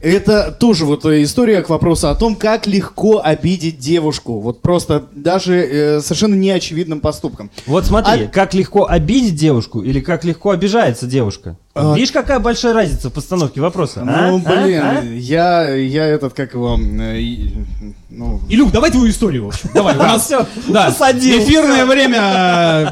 Это 0.00 0.52
тоже 0.52 0.84
вот 0.84 1.04
история 1.06 1.62
к 1.62 1.68
вопросу 1.68 2.08
о 2.08 2.14
том, 2.14 2.36
как 2.36 2.66
легко 2.66 3.20
обидеть 3.24 3.78
девушку. 3.78 4.40
Вот 4.40 4.60
просто 4.62 5.06
даже 5.14 5.54
э, 5.56 6.00
совершенно 6.00 6.34
неочевидным 6.34 7.00
поступком. 7.00 7.50
Вот 7.66 7.86
смотри, 7.86 8.24
А- 8.24 8.28
как 8.28 8.54
легко 8.54 8.86
обидеть 8.86 9.36
девушку 9.36 9.80
или 9.80 10.00
как 10.00 10.24
легко 10.24 10.50
обижается 10.50 11.06
девушка. 11.06 11.56
А- 11.78 11.94
Видишь, 11.94 12.10
какая 12.12 12.38
большая 12.38 12.72
разница 12.72 13.10
в 13.10 13.12
постановке 13.12 13.60
вопроса? 13.60 14.00
а? 14.02 14.30
Ну, 14.30 14.42
А? 14.44 14.62
блин, 14.62 14.82
А? 14.82 15.02
я, 15.04 15.68
я 15.74 16.06
этот, 16.06 16.32
как 16.32 16.54
его, 16.54 16.78
э, 16.78 17.20
ну, 18.10 18.40
Илюх, 18.48 18.72
давай 18.72 18.90
твою 18.90 19.10
историю, 19.10 19.44
в 19.44 19.48
общем. 19.48 19.70
Давай, 19.74 19.94
у 19.94 19.98
нас 19.98 20.24
всё, 20.24 20.46
да, 20.68 20.90
эфирное 20.90 21.84
время 21.84 22.18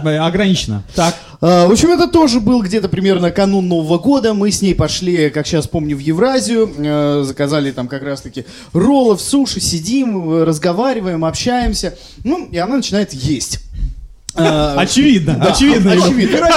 э, 0.05 0.19
ограничено. 0.19 0.83
Так. 0.95 1.15
А, 1.41 1.67
В 1.67 1.73
общем, 1.73 1.91
это 1.91 2.07
тоже 2.09 2.41
был 2.41 2.63
где-то 2.63 2.89
примерно 2.89 3.31
канун 3.31 3.69
Нового 3.69 3.99
года. 3.99 4.33
Мы 4.35 4.51
с 4.51 4.63
ней 4.63 4.75
пошли, 4.75 5.29
как 5.31 5.47
сейчас 5.47 5.67
помню, 5.67 5.97
в 5.97 6.01
Евразию. 6.01 6.71
э, 6.79 7.23
Заказали 7.25 7.71
там 7.71 7.89
как 7.89 8.03
раз-таки 8.03 8.45
роллов, 8.73 9.21
суши, 9.21 9.61
сидим, 9.61 10.31
э, 10.31 10.45
разговариваем, 10.45 11.25
общаемся. 11.25 11.95
Ну, 12.23 12.47
и 12.51 12.57
она 12.59 12.77
начинает 12.77 13.13
есть. 13.13 13.61
А, 14.37 14.75
Очевидно, 14.81 15.35
да, 15.35 15.53
очевидно. 15.53 15.93
Очевидно. 15.93 16.49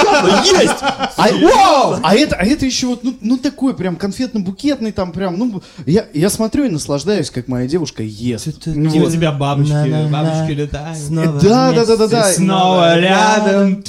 есть! 0.44 0.82
А, 0.82 2.00
а 2.02 2.14
это, 2.14 2.36
а 2.36 2.44
это 2.44 2.66
еще 2.66 2.88
вот, 2.88 3.04
ну, 3.04 3.14
ну 3.20 3.36
такой 3.36 3.74
прям 3.74 3.96
конфетно-букетный, 3.96 4.92
там 4.92 5.12
прям, 5.12 5.38
ну, 5.38 5.62
я, 5.86 6.06
я 6.12 6.28
смотрю 6.28 6.64
и 6.64 6.68
наслаждаюсь, 6.70 7.30
как 7.30 7.46
моя 7.46 7.68
девушка 7.68 8.02
ест. 8.02 8.48
Ну, 8.66 8.90
вот. 8.90 9.12
тебя 9.12 9.32
бабочки, 9.32 10.10
бабочки 10.10 10.52
летают. 10.52 10.98
Да, 11.10 11.72
да, 11.72 11.84
да, 11.84 11.96
да, 11.96 12.08
да. 12.08 12.32
Снова 12.32 12.98
рядом. 12.98 13.82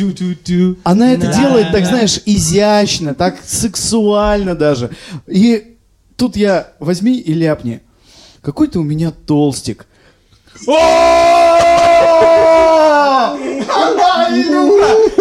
Она 0.83 1.13
это 1.13 1.27
делает, 1.33 1.71
так 1.71 1.85
знаешь, 1.85 2.19
изящно, 2.25 3.15
так 3.15 3.37
сексуально 3.45 4.55
даже. 4.55 4.91
И 5.27 5.77
тут 6.15 6.35
я 6.35 6.67
возьми 6.79 7.17
и 7.17 7.33
ляпни. 7.33 7.81
Какой 8.41 8.67
ты 8.67 8.79
у 8.79 8.83
меня 8.83 9.11
толстик. 9.11 9.85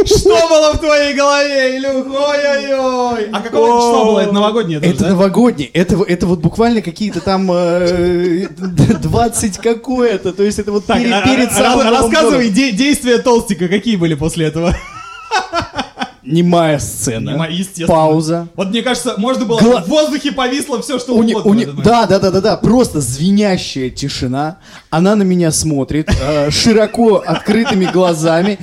Что 0.07 0.49
было 0.49 0.73
в 0.75 0.79
твоей 0.79 1.15
голове, 1.15 1.77
Илюх? 1.79 2.07
Ой-ой-ой. 2.07 3.29
А 3.33 3.41
какого 3.41 3.81
числа 3.81 4.05
было? 4.05 4.21
Это 4.21 4.33
новогоднее 4.33 4.79
Это 4.83 5.05
да? 5.05 5.09
новогодний. 5.11 5.71
Это, 5.73 6.03
это 6.07 6.27
вот 6.27 6.39
буквально 6.41 6.83
какие-то 6.83 7.21
там 7.21 7.51
э, 7.53 8.47
20 8.59 9.59
какое-то. 9.59 10.33
То 10.33 10.43
есть 10.43 10.59
это 10.59 10.73
вот 10.73 10.87
Так, 10.87 10.99
перед, 10.99 11.13
а- 11.13 11.23
перед 11.23 11.49
а- 11.51 11.55
самым 11.55 11.81
рас- 11.87 11.93
Новым 12.03 12.13
рассказывай 12.13 12.49
де- 12.51 12.73
действия 12.73 13.19
Толстика, 13.19 13.69
какие 13.69 13.97
были 13.97 14.15
после 14.15 14.47
этого? 14.47 14.75
Немая 16.31 16.79
сцена. 16.79 17.31
Нема- 17.31 17.51
естественно. 17.51 17.89
Пауза. 17.89 18.49
Вот 18.55 18.69
мне 18.69 18.83
кажется, 18.83 19.15
можно 19.17 19.45
было 19.47 19.59
Гла- 19.61 19.83
в 19.83 19.89
воздухе 19.89 20.33
повисло 20.33 20.81
все, 20.83 20.99
что 20.99 21.15
У 21.15 21.21
угодно. 21.21 21.51
у 21.51 21.55
не- 21.55 21.65
да, 21.65 22.07
да, 22.07 22.19
да, 22.19 22.31
да, 22.31 22.41
да, 22.41 22.57
просто 22.57 23.01
звенящая 23.01 23.91
тишина. 23.91 24.59
Она 24.91 25.17
на 25.17 25.23
меня 25.23 25.51
смотрит 25.53 26.11
э, 26.21 26.51
широко 26.51 27.17
открытыми 27.25 27.87
глазами, 27.87 28.59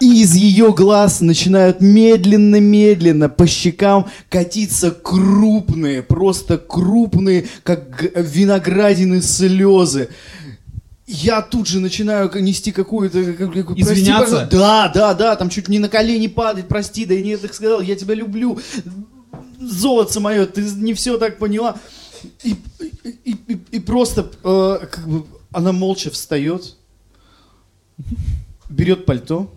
и 0.00 0.22
из 0.22 0.34
ее 0.34 0.72
глаз 0.72 1.20
начинают 1.22 1.80
медленно-медленно 1.80 3.28
по 3.28 3.46
щекам 3.46 4.06
катиться 4.28 4.90
крупные, 4.90 6.02
просто 6.02 6.58
крупные, 6.58 7.46
как 7.62 8.02
виноградины 8.14 9.22
слезы. 9.22 10.08
Я 11.06 11.40
тут 11.40 11.68
же 11.68 11.78
начинаю 11.80 12.30
нести 12.42 12.72
какую-то... 12.72 13.22
как- 13.34 13.52
как- 13.52 13.66
прости, 13.66 13.82
Извиняться? 13.82 14.24
пожалуйста. 14.24 14.56
Да, 14.56 14.88
да, 14.88 15.14
да, 15.14 15.36
там 15.36 15.48
чуть 15.50 15.68
не 15.68 15.78
на 15.78 15.88
колени 15.88 16.26
падать, 16.26 16.66
прости, 16.66 17.04
да 17.06 17.14
я 17.14 17.22
не 17.22 17.36
так 17.36 17.54
сказал, 17.54 17.80
я 17.80 17.94
тебя 17.94 18.14
люблю. 18.14 18.58
Золотце 19.60 20.18
мое, 20.20 20.46
ты 20.46 20.62
не 20.62 20.94
все 20.94 21.16
так 21.16 21.38
поняла. 21.38 21.76
И, 22.42 22.56
и, 23.24 23.36
и- 23.46 23.60
и 23.70 23.78
просто 23.80 24.30
э, 24.42 24.86
как 24.90 25.06
бы 25.08 25.24
она 25.52 25.70
молча 25.72 26.10
встает, 26.10 26.74
берет 28.68 29.06
пальто, 29.06 29.52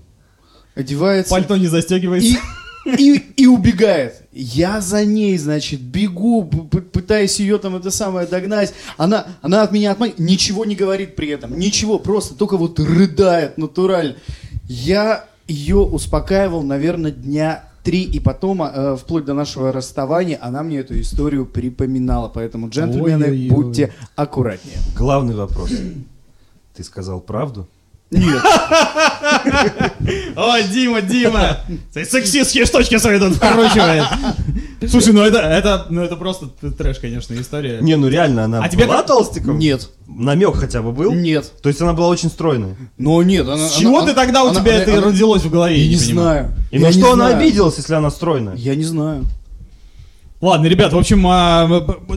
одевается 0.76 1.32
Пальто 1.32 1.58
не 1.58 1.68
застегивается. 1.68 2.38
и, 2.86 3.16
и, 3.16 3.34
и 3.38 3.48
убегает. 3.48 4.19
Я 4.32 4.80
за 4.80 5.06
ней, 5.06 5.38
значит, 5.38 5.82
бегу, 5.82 6.46
пытаюсь 6.46 7.40
ее 7.40 7.58
там 7.58 7.76
это 7.76 7.90
самое 7.90 8.28
догнать. 8.28 8.74
Она, 8.98 9.26
она 9.42 9.64
от 9.64 9.72
меня 9.72 9.92
отмахивает, 9.92 10.20
ничего 10.20 10.66
не 10.66 10.76
говорит 10.76 11.16
при 11.16 11.30
этом, 11.30 11.58
ничего, 11.58 11.98
просто 11.98 12.36
только 12.36 12.58
вот 12.58 12.80
рыдает 12.80 13.58
натурально. 13.58 14.16
Я 14.66 15.26
ее 15.48 15.78
успокаивал, 15.78 16.62
наверное, 16.62 17.10
дня 17.12 17.64
три, 17.84 18.04
и 18.04 18.20
потом, 18.20 18.62
э, 18.62 18.96
вплоть 18.98 19.26
до 19.26 19.34
нашего 19.34 19.72
расставания, 19.72 20.38
она 20.40 20.62
мне 20.62 20.80
эту 20.80 21.00
историю 21.00 21.48
припоминала. 21.48 22.30
Поэтому, 22.30 22.70
джентльмены, 22.70 23.26
Ой-ой-ой. 23.26 23.50
будьте 23.50 23.94
аккуратнее. 24.16 24.78
Главный 24.96 25.34
вопрос. 25.34 25.72
Ты 26.76 26.84
сказал 26.84 27.20
правду? 27.20 27.68
Нет. 28.12 28.42
О, 30.36 30.60
Дима, 30.62 31.02
Дима! 31.02 31.58
Сексистские 31.94 32.66
штучки 32.66 32.98
свои 32.98 33.20
тут 33.20 33.36
вкручивает. 33.36 34.06
Слушай, 34.90 35.14
ну 35.14 35.22
это, 35.22 35.40
это, 35.40 35.86
ну 35.90 36.02
это 36.02 36.16
просто 36.16 36.48
трэш, 36.48 37.00
конечно, 37.00 37.34
история. 37.36 37.80
Не, 37.82 37.98
ну 37.98 38.08
реально, 38.08 38.46
она 38.46 38.64
А 38.64 38.70
тебе 38.70 38.86
была 38.86 38.98
как- 38.98 39.08
толстиком? 39.08 39.60
Нет. 39.60 39.90
Намек 40.08 40.56
хотя 40.56 40.82
бы 40.82 40.92
был? 40.92 41.14
Нет. 41.14 41.52
То 41.62 41.70
есть 41.70 41.82
она 41.82 41.94
была 41.94 42.08
очень 42.08 42.30
стройной. 42.30 42.76
Но 42.98 43.22
нет. 43.22 43.48
Она, 43.48 43.68
С 43.68 43.76
чего 43.76 44.00
она- 44.00 44.08
ты 44.08 44.14
тогда 44.14 44.44
у 44.44 44.48
она- 44.50 44.60
тебя 44.60 44.74
она- 44.76 44.82
это 44.84 44.94
она- 44.94 45.02
родилось 45.08 45.44
в 45.44 45.50
голове? 45.52 45.78
Я 45.78 45.90
не 45.90 45.98
понимаю. 45.98 46.46
знаю. 46.46 46.54
И 46.72 46.78
Я 46.78 46.82
на 46.82 46.88
не 46.88 46.94
что 47.00 47.12
она 47.14 47.28
обиделась, 47.28 47.78
если 47.78 47.94
она 47.94 48.10
стройная? 48.10 48.56
Я 48.56 48.76
не 48.76 48.86
знаю. 48.86 49.26
Ладно, 50.42 50.68
ребят, 50.68 50.94
в 50.94 50.98
общем, 50.98 51.26
а, 51.28 51.68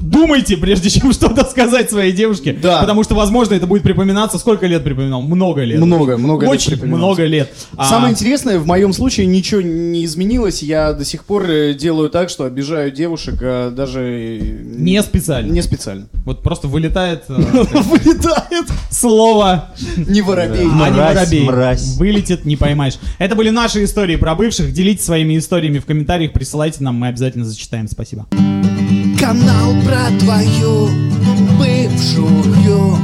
думайте, 0.01 0.57
прежде 0.57 0.91
чем 0.91 1.13
что-то 1.13 1.45
сказать 1.45 1.91
своей 1.91 2.13
девушке. 2.13 2.53
Да. 2.53 2.81
Потому 2.81 3.03
что, 3.03 3.17
возможно, 3.17 3.55
это 3.55 3.67
будет 3.67 3.83
припоминаться. 3.83 4.39
Сколько 4.39 4.69
лет 4.69 4.85
припоминал? 4.85 5.23
Много 5.23 5.65
лет. 5.65 5.81
Много, 5.81 6.17
много 6.17 6.45
лет 6.47 6.53
Очень 6.55 6.71
припоминалось. 6.73 7.03
много 7.05 7.25
лет. 7.25 7.53
А, 7.77 7.85
Самое 7.89 8.13
интересное, 8.13 8.61
в 8.61 8.67
моем 8.67 8.93
случае 8.93 9.27
ничего 9.27 9.61
не 9.61 10.05
изменилось. 10.05 10.63
Я 10.63 10.93
до 10.93 11.05
сих 11.05 11.25
пор 11.25 11.51
э, 11.51 11.75
делаю 11.75 12.11
так, 12.11 12.29
что 12.31 12.45
обижаю 12.45 12.93
девушек 12.93 13.39
э, 13.41 13.73
даже 13.75 14.01
э, 14.01 14.63
Не 14.63 15.03
специально. 15.03 15.51
не 15.51 15.61
специально. 15.63 16.07
Вот 16.25 16.45
просто 16.45 16.69
вылетает 16.69 17.25
э, 17.29 17.33
Вылетает. 17.35 18.67
слово, 18.91 19.71
Не 19.97 20.23
воробей. 20.23 20.69
а 20.81 20.91
не 20.91 20.97
воробей. 21.01 21.45
мразь. 21.45 21.97
Вылетит, 21.97 22.45
не 22.45 22.55
поймаешь. 22.57 22.99
Это 23.19 23.35
были 23.35 23.51
наши 23.51 23.83
истории 23.83 24.15
про 24.15 24.37
бывших. 24.37 24.73
Делитесь 24.73 25.05
своими 25.05 25.37
историями 25.39 25.81
в 25.81 25.87
комментариях, 25.87 26.33
присылайте 26.33 26.85
нам, 26.85 26.95
мы 26.95 27.09
обязательно 27.09 27.45
зачитаем. 27.45 27.89
Спасибо. 27.89 28.12
Канал 29.19 29.75
про 29.85 30.19
твою 30.19 30.89
бывшую. 31.59 32.99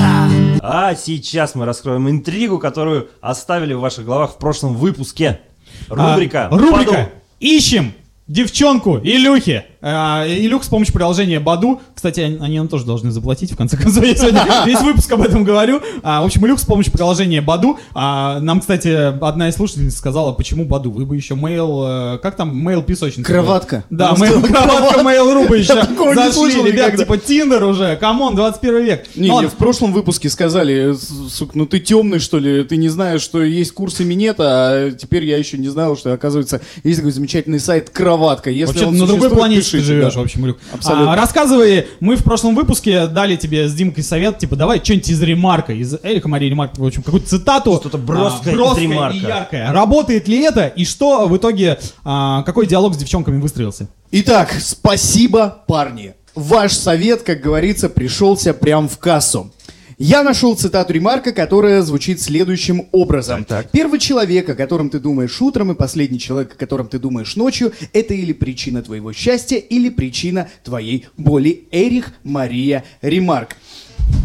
А. 0.00 0.28
А 0.62 0.94
сейчас 0.94 1.54
мы 1.54 1.64
раскроем 1.64 2.08
интригу, 2.08 2.58
которую 2.58 3.10
оставили 3.20 3.74
в 3.74 3.80
ваших 3.80 4.04
головах 4.04 4.32
в 4.32 4.38
прошлом 4.38 4.74
выпуске. 4.74 5.40
Рубрика. 5.88 6.46
А, 6.46 6.50
рубрика. 6.50 6.90
«Паду». 6.90 7.08
Ищем 7.40 7.92
девчонку 8.26 8.98
Илюхи. 8.98 9.64
А, 9.82 10.24
Илюх 10.26 10.62
с 10.64 10.68
помощью 10.68 10.94
приложения 10.94 11.40
Баду. 11.40 11.80
Кстати, 11.94 12.20
они, 12.20 12.58
нам 12.58 12.68
тоже 12.68 12.84
должны 12.86 13.10
заплатить, 13.10 13.52
в 13.52 13.56
конце 13.56 13.76
концов. 13.76 14.04
Я 14.06 14.14
сегодня 14.14 14.44
весь 14.64 14.80
выпуск 14.80 15.10
об 15.12 15.22
этом 15.22 15.42
говорю. 15.44 15.80
А, 16.02 16.22
в 16.22 16.26
общем, 16.26 16.46
Илюх 16.46 16.60
с 16.60 16.64
помощью 16.64 16.92
приложения 16.92 17.40
Баду. 17.40 17.78
А, 17.94 18.38
нам, 18.40 18.60
кстати, 18.60 18.88
одна 18.88 19.48
из 19.48 19.56
слушательниц 19.56 19.96
сказала, 19.96 20.32
почему 20.32 20.64
Баду? 20.64 20.90
Вы 20.90 21.04
бы 21.04 21.16
еще 21.16 21.34
мейл... 21.34 21.82
э, 21.84 22.18
Как 22.22 22.36
там? 22.36 22.56
Мейл 22.56 22.82
песочница. 22.82 23.26
Кроватка. 23.30 23.84
Да, 23.90 24.14
сказала, 24.16 24.42
кроватка, 24.42 25.02
ру 25.34 25.48
бы 25.48 25.58
еще 25.58 25.74
зашли, 26.14 26.62
ребят, 26.62 26.96
типа 26.96 27.18
Тиндер 27.18 27.64
уже, 27.64 27.96
come 27.96 28.18
on, 28.18 28.34
21 28.36 28.84
век. 28.84 29.06
Не, 29.16 29.30
мне 29.32 29.48
в 29.48 29.54
прошлом 29.54 29.92
выпуске 29.92 30.30
сказали, 30.30 30.92
«С- 30.92 31.32
сука, 31.32 31.52
ну 31.58 31.66
ты 31.66 31.80
темный, 31.80 32.18
что 32.18 32.38
ли, 32.38 32.62
ты 32.64 32.76
не 32.76 32.88
знаешь, 32.88 33.22
что 33.22 33.42
есть 33.42 33.72
курсы 33.72 34.04
минета, 34.04 34.44
а 34.46 34.90
теперь 34.92 35.24
я 35.24 35.36
еще 35.38 35.58
не 35.58 35.68
знал, 35.68 35.96
что, 35.96 36.12
оказывается, 36.12 36.60
есть 36.84 36.98
такой 36.98 37.12
замечательный 37.12 37.60
сайт 37.60 37.90
«Кроватка». 37.90 38.50
Если 38.50 38.84
Вообще 38.84 38.90
на 38.90 39.06
другой 39.06 39.30
планете 39.30 39.71
ты 39.78 39.84
живешь, 39.84 40.14
да. 40.14 40.20
в 40.20 40.22
общем, 40.22 40.44
Илюх. 40.44 40.56
Абсолютно. 40.72 41.12
А, 41.12 41.16
рассказывай, 41.16 41.86
мы 42.00 42.16
в 42.16 42.24
прошлом 42.24 42.54
выпуске 42.54 43.06
дали 43.06 43.36
тебе 43.36 43.68
с 43.68 43.74
Димкой 43.74 44.04
совет, 44.04 44.38
типа, 44.38 44.56
давай 44.56 44.82
что-нибудь 44.82 45.08
из 45.08 45.22
ремарка, 45.22 45.72
из 45.72 45.94
Эрика 46.02 46.28
Марии 46.28 46.48
Ремарка, 46.48 46.80
в 46.80 46.86
общем, 46.86 47.02
какую-то 47.02 47.28
цитату. 47.28 47.76
Что-то 47.80 47.98
броское 47.98 48.52
а, 48.52 48.54
из 48.54 48.58
броское 48.58 48.84
Ремарка. 48.84 49.16
и 49.16 49.20
яркое. 49.20 49.72
Работает 49.72 50.28
ли 50.28 50.42
это, 50.42 50.66
и 50.66 50.84
что 50.84 51.26
в 51.26 51.36
итоге, 51.36 51.78
а, 52.04 52.42
какой 52.42 52.66
диалог 52.66 52.94
с 52.94 52.96
девчонками 52.96 53.40
выстроился? 53.40 53.88
Итак, 54.10 54.54
спасибо, 54.60 55.62
парни. 55.66 56.14
Ваш 56.34 56.72
совет, 56.72 57.22
как 57.22 57.40
говорится, 57.40 57.88
пришелся 57.88 58.54
прям 58.54 58.88
в 58.88 58.98
кассу. 58.98 59.52
Я 59.98 60.22
нашел 60.22 60.56
цитату 60.56 60.92
Ремарка, 60.92 61.32
которая 61.32 61.82
звучит 61.82 62.20
следующим 62.20 62.86
образом. 62.92 63.44
Так, 63.44 63.64
так. 63.64 63.70
Первый 63.70 63.98
человек, 63.98 64.48
о 64.48 64.54
котором 64.54 64.90
ты 64.90 64.98
думаешь 64.98 65.40
утром, 65.40 65.72
и 65.72 65.74
последний 65.74 66.18
человек, 66.18 66.52
о 66.54 66.58
котором 66.58 66.88
ты 66.88 66.98
думаешь 66.98 67.36
ночью, 67.36 67.72
это 67.92 68.14
или 68.14 68.32
причина 68.32 68.82
твоего 68.82 69.12
счастья, 69.12 69.56
или 69.56 69.88
причина 69.88 70.48
твоей 70.64 71.06
боли. 71.16 71.64
Эрих 71.70 72.12
Мария 72.24 72.84
Ремарк. 73.02 73.56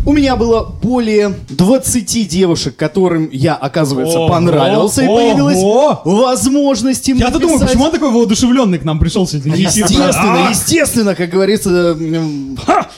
У 0.05 0.13
меня 0.13 0.35
было 0.35 0.63
более 0.81 1.35
20 1.49 2.27
девушек, 2.27 2.75
которым 2.75 3.29
я, 3.31 3.55
оказывается, 3.55 4.19
Ого, 4.19 4.29
понравился, 4.29 5.03
и 5.03 5.07
ого. 5.07 5.17
появилась 5.17 5.57
возможность 6.03 7.07
им 7.09 7.17
Я-то 7.17 7.39
думаю, 7.39 7.59
почему 7.59 7.85
он 7.85 7.91
такой 7.91 8.11
воодушевленный 8.11 8.79
к 8.79 8.83
нам 8.83 8.99
пришел 8.99 9.27
сегодня? 9.27 9.55
Естественно, 9.55 10.47
А, 10.47 10.49
естественно, 10.49 11.13
как 11.15 11.29
говорится, 11.29 11.69
м, 11.99 12.57
ха, 12.65 12.89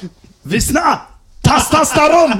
весна, 0.45 1.07
тестостерон. 1.49 2.33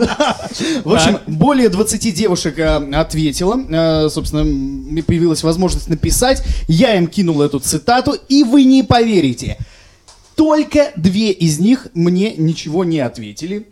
В 0.84 0.94
общем, 0.94 1.20
более 1.28 1.70
20 1.70 2.14
девушек 2.14 2.60
э, 2.60 2.92
ответила. 2.94 3.60
Э, 3.70 4.10
Собственно, 4.10 4.44
мне 4.44 5.04
появилась 5.04 5.44
возможность 5.44 5.90
написать. 5.90 6.44
Я 6.68 6.96
им 6.96 7.08
кинул 7.08 7.42
эту 7.42 7.60
цитату, 7.60 8.16
и 8.28 8.44
вы 8.44 8.64
не 8.64 8.84
поверите. 8.84 9.58
Только 10.36 10.92
две 10.96 11.32
из 11.32 11.60
них 11.60 11.88
мне 11.94 12.34
ничего 12.36 12.86
не 12.86 13.00
ответили. 13.00 13.68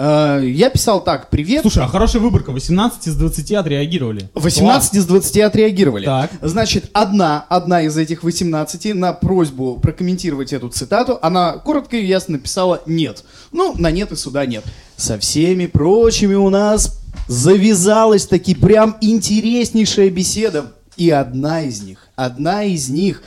Э, 0.00 0.40
Я 0.42 0.70
писал 0.70 1.04
так, 1.04 1.28
привет. 1.28 1.60
Слушай, 1.60 1.84
а 1.84 1.88
хорошая 1.88 2.22
выборка, 2.22 2.52
18 2.52 3.06
из 3.06 3.16
20 3.16 3.52
отреагировали. 3.52 4.30
18 4.34 4.94
из 4.94 5.04
20 5.04 5.38
отреагировали. 5.40 6.06
Так. 6.06 6.30
Значит, 6.40 6.88
одна, 6.94 7.44
одна 7.50 7.82
из 7.82 7.98
этих 7.98 8.22
18 8.22 8.94
на 8.94 9.12
просьбу 9.12 9.78
прокомментировать 9.80 10.54
эту 10.54 10.70
цитату, 10.70 11.18
она 11.20 11.52
коротко 11.52 11.98
и 11.98 12.06
ясно 12.06 12.32
написала 12.32 12.80
«нет». 12.86 13.24
Ну, 13.52 13.74
на 13.76 13.90
«нет» 13.90 14.10
и 14.12 14.16
сюда 14.16 14.46
«нет». 14.46 14.64
Со 14.96 15.18
всеми 15.18 15.66
прочими 15.66 16.34
у 16.34 16.48
нас 16.48 16.98
завязалась 17.28 18.26
таки 18.26 18.54
прям 18.54 18.96
интереснейшая 19.02 20.08
беседа. 20.08 20.72
И 20.96 21.10
одна 21.10 21.62
из 21.62 21.82
них, 21.82 22.08
одна 22.16 22.64
из 22.64 22.88
них 22.88 23.22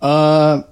а, 0.00 0.64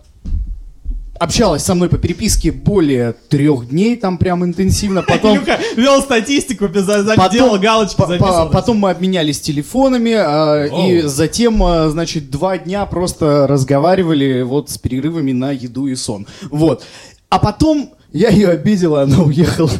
общалась 1.19 1.63
со 1.63 1.75
мной 1.75 1.89
по 1.89 1.99
переписке 1.99 2.53
более 2.53 3.15
трех 3.29 3.69
дней, 3.69 3.97
там 3.97 4.19
прям 4.19 4.45
интенсивно. 4.45 5.03
Потом, 5.07 5.39
вел 5.77 6.01
статистику, 6.03 6.69
за- 6.73 7.03
делал 7.33 7.59
галочки, 7.59 7.97
по- 7.97 8.05
по- 8.05 8.09
записывал. 8.09 8.51
потом 8.51 8.79
мы 8.79 8.91
обменялись 8.91 9.41
телефонами, 9.41 10.13
а, 10.17 10.65
и 10.67 11.03
затем, 11.03 11.63
а, 11.63 11.89
значит, 11.89 12.31
два 12.31 12.59
дня 12.59 12.87
просто 12.87 13.47
разговаривали 13.47 14.43
вот 14.43 14.71
с 14.71 14.79
перерывами 14.79 15.33
на 15.33 15.51
еду 15.53 15.87
и 15.87 15.95
сон. 15.95 16.27
Вот. 16.51 16.83
А 17.29 17.39
потом 17.39 17.91
я 18.13 18.29
ее 18.31 18.49
обидела, 18.49 19.03
она 19.03 19.19
уехала. 19.23 19.71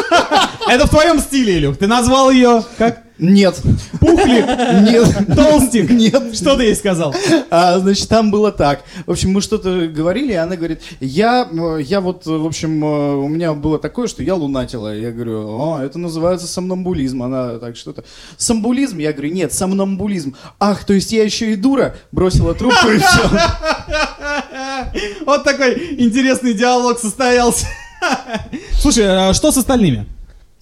Это 0.68 0.86
в 0.86 0.90
твоем 0.90 1.20
стиле, 1.20 1.58
Илюх. 1.58 1.76
Ты 1.76 1.86
назвал 1.86 2.30
ее 2.30 2.62
как? 2.78 3.02
Нет. 3.18 3.60
Пухлик? 4.00 4.46
Нет. 4.82 5.34
Толстик? 5.34 5.90
Нет. 5.90 6.36
Что 6.36 6.56
ты 6.56 6.64
ей 6.64 6.76
сказал? 6.76 7.14
А, 7.50 7.78
значит, 7.78 8.08
там 8.08 8.30
было 8.30 8.52
так. 8.52 8.82
В 9.06 9.12
общем, 9.12 9.32
мы 9.32 9.40
что-то 9.40 9.86
говорили, 9.86 10.32
и 10.32 10.36
она 10.36 10.56
говорит, 10.56 10.82
я, 11.00 11.48
э, 11.50 11.78
я 11.82 12.00
вот, 12.00 12.26
э, 12.26 12.30
в 12.30 12.46
общем, 12.46 12.84
э, 12.84 13.14
у 13.16 13.28
меня 13.28 13.54
было 13.54 13.78
такое, 13.78 14.06
что 14.06 14.22
я 14.22 14.34
лунатила. 14.34 14.94
Я 14.94 15.12
говорю, 15.12 15.48
о, 15.48 15.80
это 15.82 15.98
называется 15.98 16.46
сомнамбулизм. 16.46 17.22
Она 17.22 17.58
так 17.58 17.76
что-то. 17.76 18.04
Сомбулизм? 18.36 18.98
Я 18.98 19.12
говорю, 19.12 19.32
нет, 19.32 19.52
сомнамбулизм. 19.52 20.36
Ах, 20.60 20.84
то 20.84 20.92
есть 20.92 21.10
я 21.12 21.24
еще 21.24 21.52
и 21.52 21.56
дура? 21.56 21.96
Бросила 22.12 22.54
трубку 22.54 22.88
и 22.88 22.98
все. 22.98 23.30
Вот 25.26 25.44
такой 25.44 25.96
интересный 25.98 26.54
диалог 26.54 26.98
состоялся. 26.98 27.66
Слушай, 28.80 29.06
а 29.06 29.34
что 29.34 29.50
с 29.50 29.56
остальными? 29.56 30.06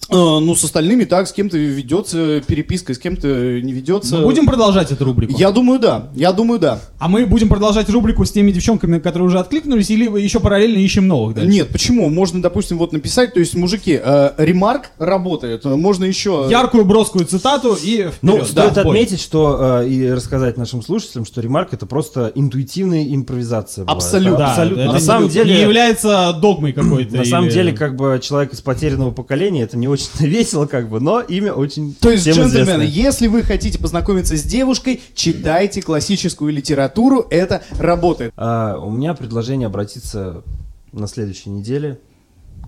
Ну, 0.09 0.55
с 0.55 0.63
остальными 0.63 1.03
так, 1.05 1.27
с 1.27 1.33
кем-то 1.33 1.57
ведется 1.57 2.41
переписка, 2.45 2.93
с 2.93 2.99
кем-то 2.99 3.27
не 3.61 3.73
ведется. 3.73 4.17
Мы 4.17 4.23
будем 4.23 4.45
продолжать 4.45 4.91
эту 4.91 5.05
рубрику? 5.05 5.33
Я 5.37 5.51
думаю, 5.51 5.79
да. 5.79 6.09
Я 6.15 6.31
думаю, 6.31 6.59
да. 6.59 6.79
А 6.99 7.07
мы 7.07 7.25
будем 7.25 7.49
продолжать 7.49 7.89
рубрику 7.89 8.23
с 8.25 8.31
теми 8.31 8.51
девчонками, 8.51 8.99
которые 8.99 9.27
уже 9.27 9.39
откликнулись, 9.39 9.89
или 9.89 10.05
еще 10.19 10.39
параллельно 10.39 10.77
ищем 10.77 11.07
новых 11.07 11.35
дальше? 11.35 11.49
Нет, 11.51 11.69
почему? 11.69 12.09
Можно, 12.09 12.41
допустим, 12.41 12.77
вот 12.77 12.93
написать, 12.93 13.33
то 13.33 13.39
есть, 13.39 13.55
мужики, 13.55 13.99
э, 14.03 14.31
ремарк 14.37 14.91
работает, 14.99 15.65
можно 15.65 16.05
еще... 16.05 16.47
Яркую 16.49 16.85
броскую 16.85 17.25
цитату 17.25 17.75
и 17.81 18.09
Ну, 18.21 18.33
вперед. 18.33 18.47
стоит 18.47 18.73
Да, 18.73 18.81
отметить, 18.81 19.21
что 19.21 19.81
э, 19.81 19.87
и 19.89 20.09
рассказать 20.11 20.57
нашим 20.57 20.81
слушателям, 20.81 21.25
что 21.25 21.41
ремарк 21.41 21.73
это 21.73 21.85
просто 21.85 22.31
интуитивная 22.35 23.03
импровизация. 23.05 23.85
была. 23.85 23.95
Абсолютно. 23.97 24.37
Да, 24.37 24.49
абсолютно. 24.51 24.81
это 24.81 24.91
на 24.93 24.99
самом 24.99 25.23
не 25.25 25.29
деле, 25.31 25.61
является 25.61 26.33
догмой 26.39 26.73
какой-то. 26.73 27.15
на 27.17 27.25
самом 27.25 27.47
или- 27.47 27.53
деле, 27.53 27.73
как 27.73 27.95
бы 27.95 28.19
человек 28.21 28.53
из 28.53 28.61
потерянного 28.61 29.11
поколения, 29.11 29.63
это 29.63 29.77
не 29.77 29.87
очень 29.95 30.09
весело, 30.19 30.65
как 30.65 30.89
бы, 30.89 30.99
но 30.99 31.21
имя 31.21 31.53
очень 31.53 31.95
То 31.95 32.11
есть, 32.11 32.25
джентльмены, 32.27 32.47
известное. 32.47 32.85
если 32.85 33.27
вы 33.27 33.43
хотите 33.43 33.79
познакомиться 33.79 34.37
с 34.37 34.43
девушкой, 34.43 35.01
читайте 35.13 35.81
классическую 35.81 36.53
литературу, 36.53 37.25
это 37.29 37.63
работает. 37.79 38.31
А, 38.37 38.77
у 38.77 38.91
меня 38.91 39.13
предложение 39.13 39.67
обратиться 39.67 40.43
на 40.91 41.07
следующей 41.07 41.49
неделе 41.49 41.99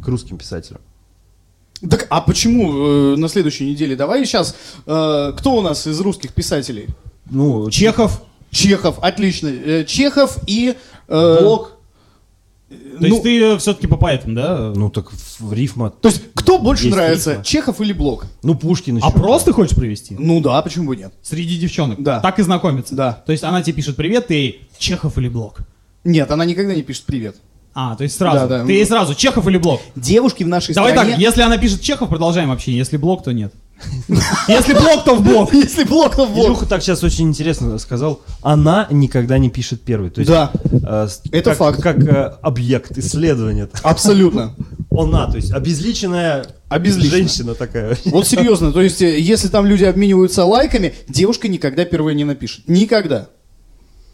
к 0.03 0.07
русским 0.07 0.37
писателям. 0.37 0.81
Так, 1.89 2.07
а 2.09 2.21
почему 2.21 3.13
э, 3.13 3.15
на 3.17 3.29
следующей 3.29 3.69
неделе? 3.69 3.95
Давай 3.95 4.25
сейчас, 4.25 4.55
э, 4.87 5.33
кто 5.37 5.55
у 5.55 5.61
нас 5.61 5.85
из 5.85 5.99
русских 5.99 6.33
писателей? 6.33 6.87
Ну, 7.29 7.69
Чехов. 7.69 8.23
Чехов, 8.49 8.97
отлично. 8.99 9.47
Э, 9.49 9.83
Чехов 9.85 10.39
и... 10.47 10.75
э, 11.07 11.37
Блок. 11.41 11.76
То 12.69 12.75
ну, 12.99 13.07
есть 13.07 13.23
ты 13.23 13.57
все-таки 13.59 13.87
по 13.87 13.95
поэтам, 13.95 14.35
да? 14.35 14.73
Ну 14.75 14.89
так 14.89 15.11
в 15.11 15.53
рифма. 15.53 15.89
То 15.89 16.09
есть, 16.09 16.21
кто 16.33 16.59
больше 16.59 16.85
Есть 16.85 16.97
нравится, 16.97 17.31
рифма. 17.31 17.45
Чехов 17.45 17.79
или 17.79 17.93
Блок? 17.93 18.25
Ну 18.43 18.55
Пушкин 18.55 18.97
еще. 18.97 19.05
А 19.07 19.11
просто 19.11 19.53
хочешь 19.53 19.75
привести? 19.75 20.15
Ну 20.19 20.41
да, 20.41 20.61
почему 20.61 20.87
бы 20.87 20.97
нет? 20.97 21.13
Среди 21.21 21.57
девчонок. 21.57 22.03
Да. 22.03 22.19
Так 22.19 22.39
и 22.39 22.43
знакомиться. 22.43 22.93
Да. 22.93 23.23
То 23.25 23.31
есть 23.31 23.45
она 23.45 23.61
тебе 23.61 23.77
пишет 23.77 23.95
привет, 23.95 24.27
ты 24.27 24.33
ей 24.33 24.69
Чехов 24.77 25.17
или 25.17 25.29
Блок? 25.29 25.59
Нет, 26.03 26.29
она 26.29 26.43
никогда 26.43 26.75
не 26.75 26.83
пишет 26.83 27.05
привет. 27.05 27.37
А, 27.73 27.95
то 27.95 28.03
есть 28.03 28.17
сразу. 28.17 28.47
Да, 28.47 28.59
да. 28.59 28.65
Ты 28.65 28.73
ей 28.73 28.85
сразу 28.85 29.15
Чехов 29.15 29.47
или 29.47 29.57
Блок? 29.57 29.79
Девушки 29.95 30.43
в 30.43 30.47
нашей 30.47 30.73
Давай 30.73 30.91
стране... 30.91 31.11
так, 31.11 31.21
если 31.21 31.43
она 31.43 31.57
пишет 31.57 31.79
Чехов, 31.79 32.09
продолжаем 32.09 32.51
общение. 32.51 32.79
Если 32.79 32.97
Блок, 32.97 33.23
то 33.23 33.31
нет. 33.31 33.53
Если 34.47 34.73
Блок, 34.73 35.03
то 35.05 35.15
в 35.15 35.23
Блок. 35.23 35.53
Если 35.53 35.83
Блок, 35.83 36.15
то 36.15 36.25
в 36.25 36.33
Блок. 36.33 36.47
Илюха 36.47 36.65
так 36.65 36.81
сейчас 36.81 37.03
очень 37.03 37.27
интересно 37.29 37.77
сказал. 37.77 38.21
Она 38.41 38.87
никогда 38.89 39.37
не 39.37 39.49
пишет 39.49 39.81
первой. 39.81 40.09
То 40.09 40.21
есть, 40.21 40.31
Да. 40.31 40.51
э, 40.65 41.07
Это 41.31 41.51
как, 41.51 41.57
факт. 41.57 41.81
Как 41.81 41.97
э, 41.99 42.37
объект 42.41 42.97
исследования. 42.97 43.69
Абсолютно. 43.83 44.55
Она, 44.91 45.27
то 45.29 45.35
есть 45.35 45.51
обезличенная 45.51 46.47
Обезличенная. 46.69 47.17
женщина 47.19 47.53
такая. 47.53 47.97
Вот 48.05 48.25
серьезно, 48.27 48.71
то 48.71 48.81
есть, 48.81 49.01
э, 49.01 49.19
если 49.19 49.47
там 49.47 49.65
люди 49.67 49.83
обмениваются 49.83 50.43
лайками, 50.43 50.95
девушка 51.07 51.47
никогда 51.47 51.85
первая 51.85 52.15
не 52.15 52.23
напишет. 52.23 52.67
Никогда. 52.67 53.27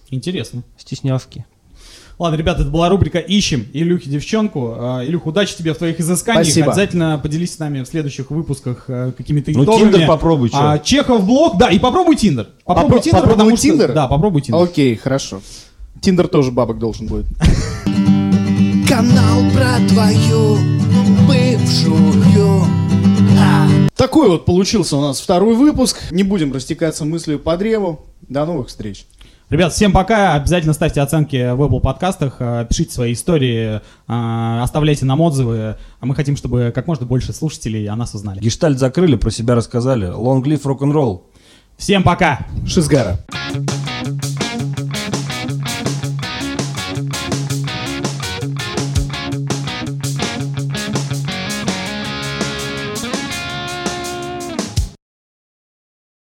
Интересно. 0.09 0.63
Стеснявки. 0.77 1.45
Ладно, 2.19 2.35
ребята, 2.37 2.61
это 2.61 2.69
была 2.71 2.89
рубрика 2.89 3.17
«Ищем 3.19 3.65
Илюхи 3.73 4.09
девчонку». 4.09 4.75
А, 4.77 5.03
Илюх, 5.05 5.25
удачи 5.25 5.55
тебе 5.57 5.73
в 5.73 5.77
твоих 5.77 5.99
изысканиях. 5.99 6.45
Спасибо. 6.45 6.67
Обязательно 6.67 7.17
поделись 7.21 7.53
с 7.55 7.59
нами 7.59 7.81
в 7.81 7.87
следующих 7.87 8.29
выпусках 8.29 8.85
э, 8.87 9.11
какими-то 9.17 9.51
Ну, 9.51 9.63
итогами. 9.63 9.91
Тиндер 9.91 10.07
попробуй, 10.07 10.49
чё. 10.49 10.57
А, 10.59 10.79
Чехов 10.79 11.25
блог, 11.25 11.57
да, 11.57 11.69
и 11.69 11.79
попробуй 11.79 12.15
Тиндер. 12.15 12.49
Попробуй 12.65 12.99
Попро- 12.99 13.03
Тиндер, 13.03 13.19
попробуй 13.21 13.37
потому 13.39 13.57
что... 13.57 13.67
Тиндер? 13.67 13.93
Да, 13.93 14.07
попробуй 14.07 14.41
Тиндер. 14.41 14.63
Окей, 14.63 14.95
хорошо. 14.95 15.41
Тиндер 16.01 16.27
тоже 16.27 16.51
бабок 16.51 16.77
должен 16.79 17.07
будет. 17.07 17.25
Канал 18.87 19.41
про 19.53 19.77
твою 19.89 20.57
бывшую. 21.27 22.63
Такой 23.95 24.27
вот 24.29 24.45
получился 24.45 24.97
у 24.97 25.01
нас 25.01 25.19
второй 25.21 25.55
выпуск. 25.55 25.97
Не 26.11 26.23
будем 26.23 26.51
растекаться 26.53 27.05
мыслью 27.05 27.39
по 27.39 27.55
древу. 27.57 28.05
До 28.27 28.45
новых 28.45 28.67
встреч. 28.67 29.05
Ребят, 29.53 29.71
всем 29.71 29.91
пока. 29.91 30.33
Обязательно 30.33 30.73
ставьте 30.73 30.99
оценки 30.99 31.53
в 31.53 31.61
Apple 31.61 31.79
подкастах, 31.79 32.37
э, 32.39 32.65
пишите 32.67 32.91
свои 32.91 33.13
истории, 33.13 33.81
э, 34.07 34.61
оставляйте 34.63 35.05
нам 35.05 35.21
отзывы. 35.21 35.75
А 35.99 36.05
мы 36.07 36.15
хотим, 36.15 36.35
чтобы 36.35 36.71
как 36.73 36.87
можно 36.87 37.05
больше 37.05 37.33
слушателей 37.33 37.87
о 37.87 37.95
нас 37.95 38.15
узнали. 38.15 38.39
Гештальт 38.39 38.79
закрыли, 38.79 39.15
про 39.15 39.29
себя 39.29 39.53
рассказали. 39.53 40.07
Long 40.07 40.41
live 40.41 40.63
rock'n'roll. 40.63 41.21
Всем 41.77 42.01
пока! 42.01 42.47
Шизгара. 42.65 43.19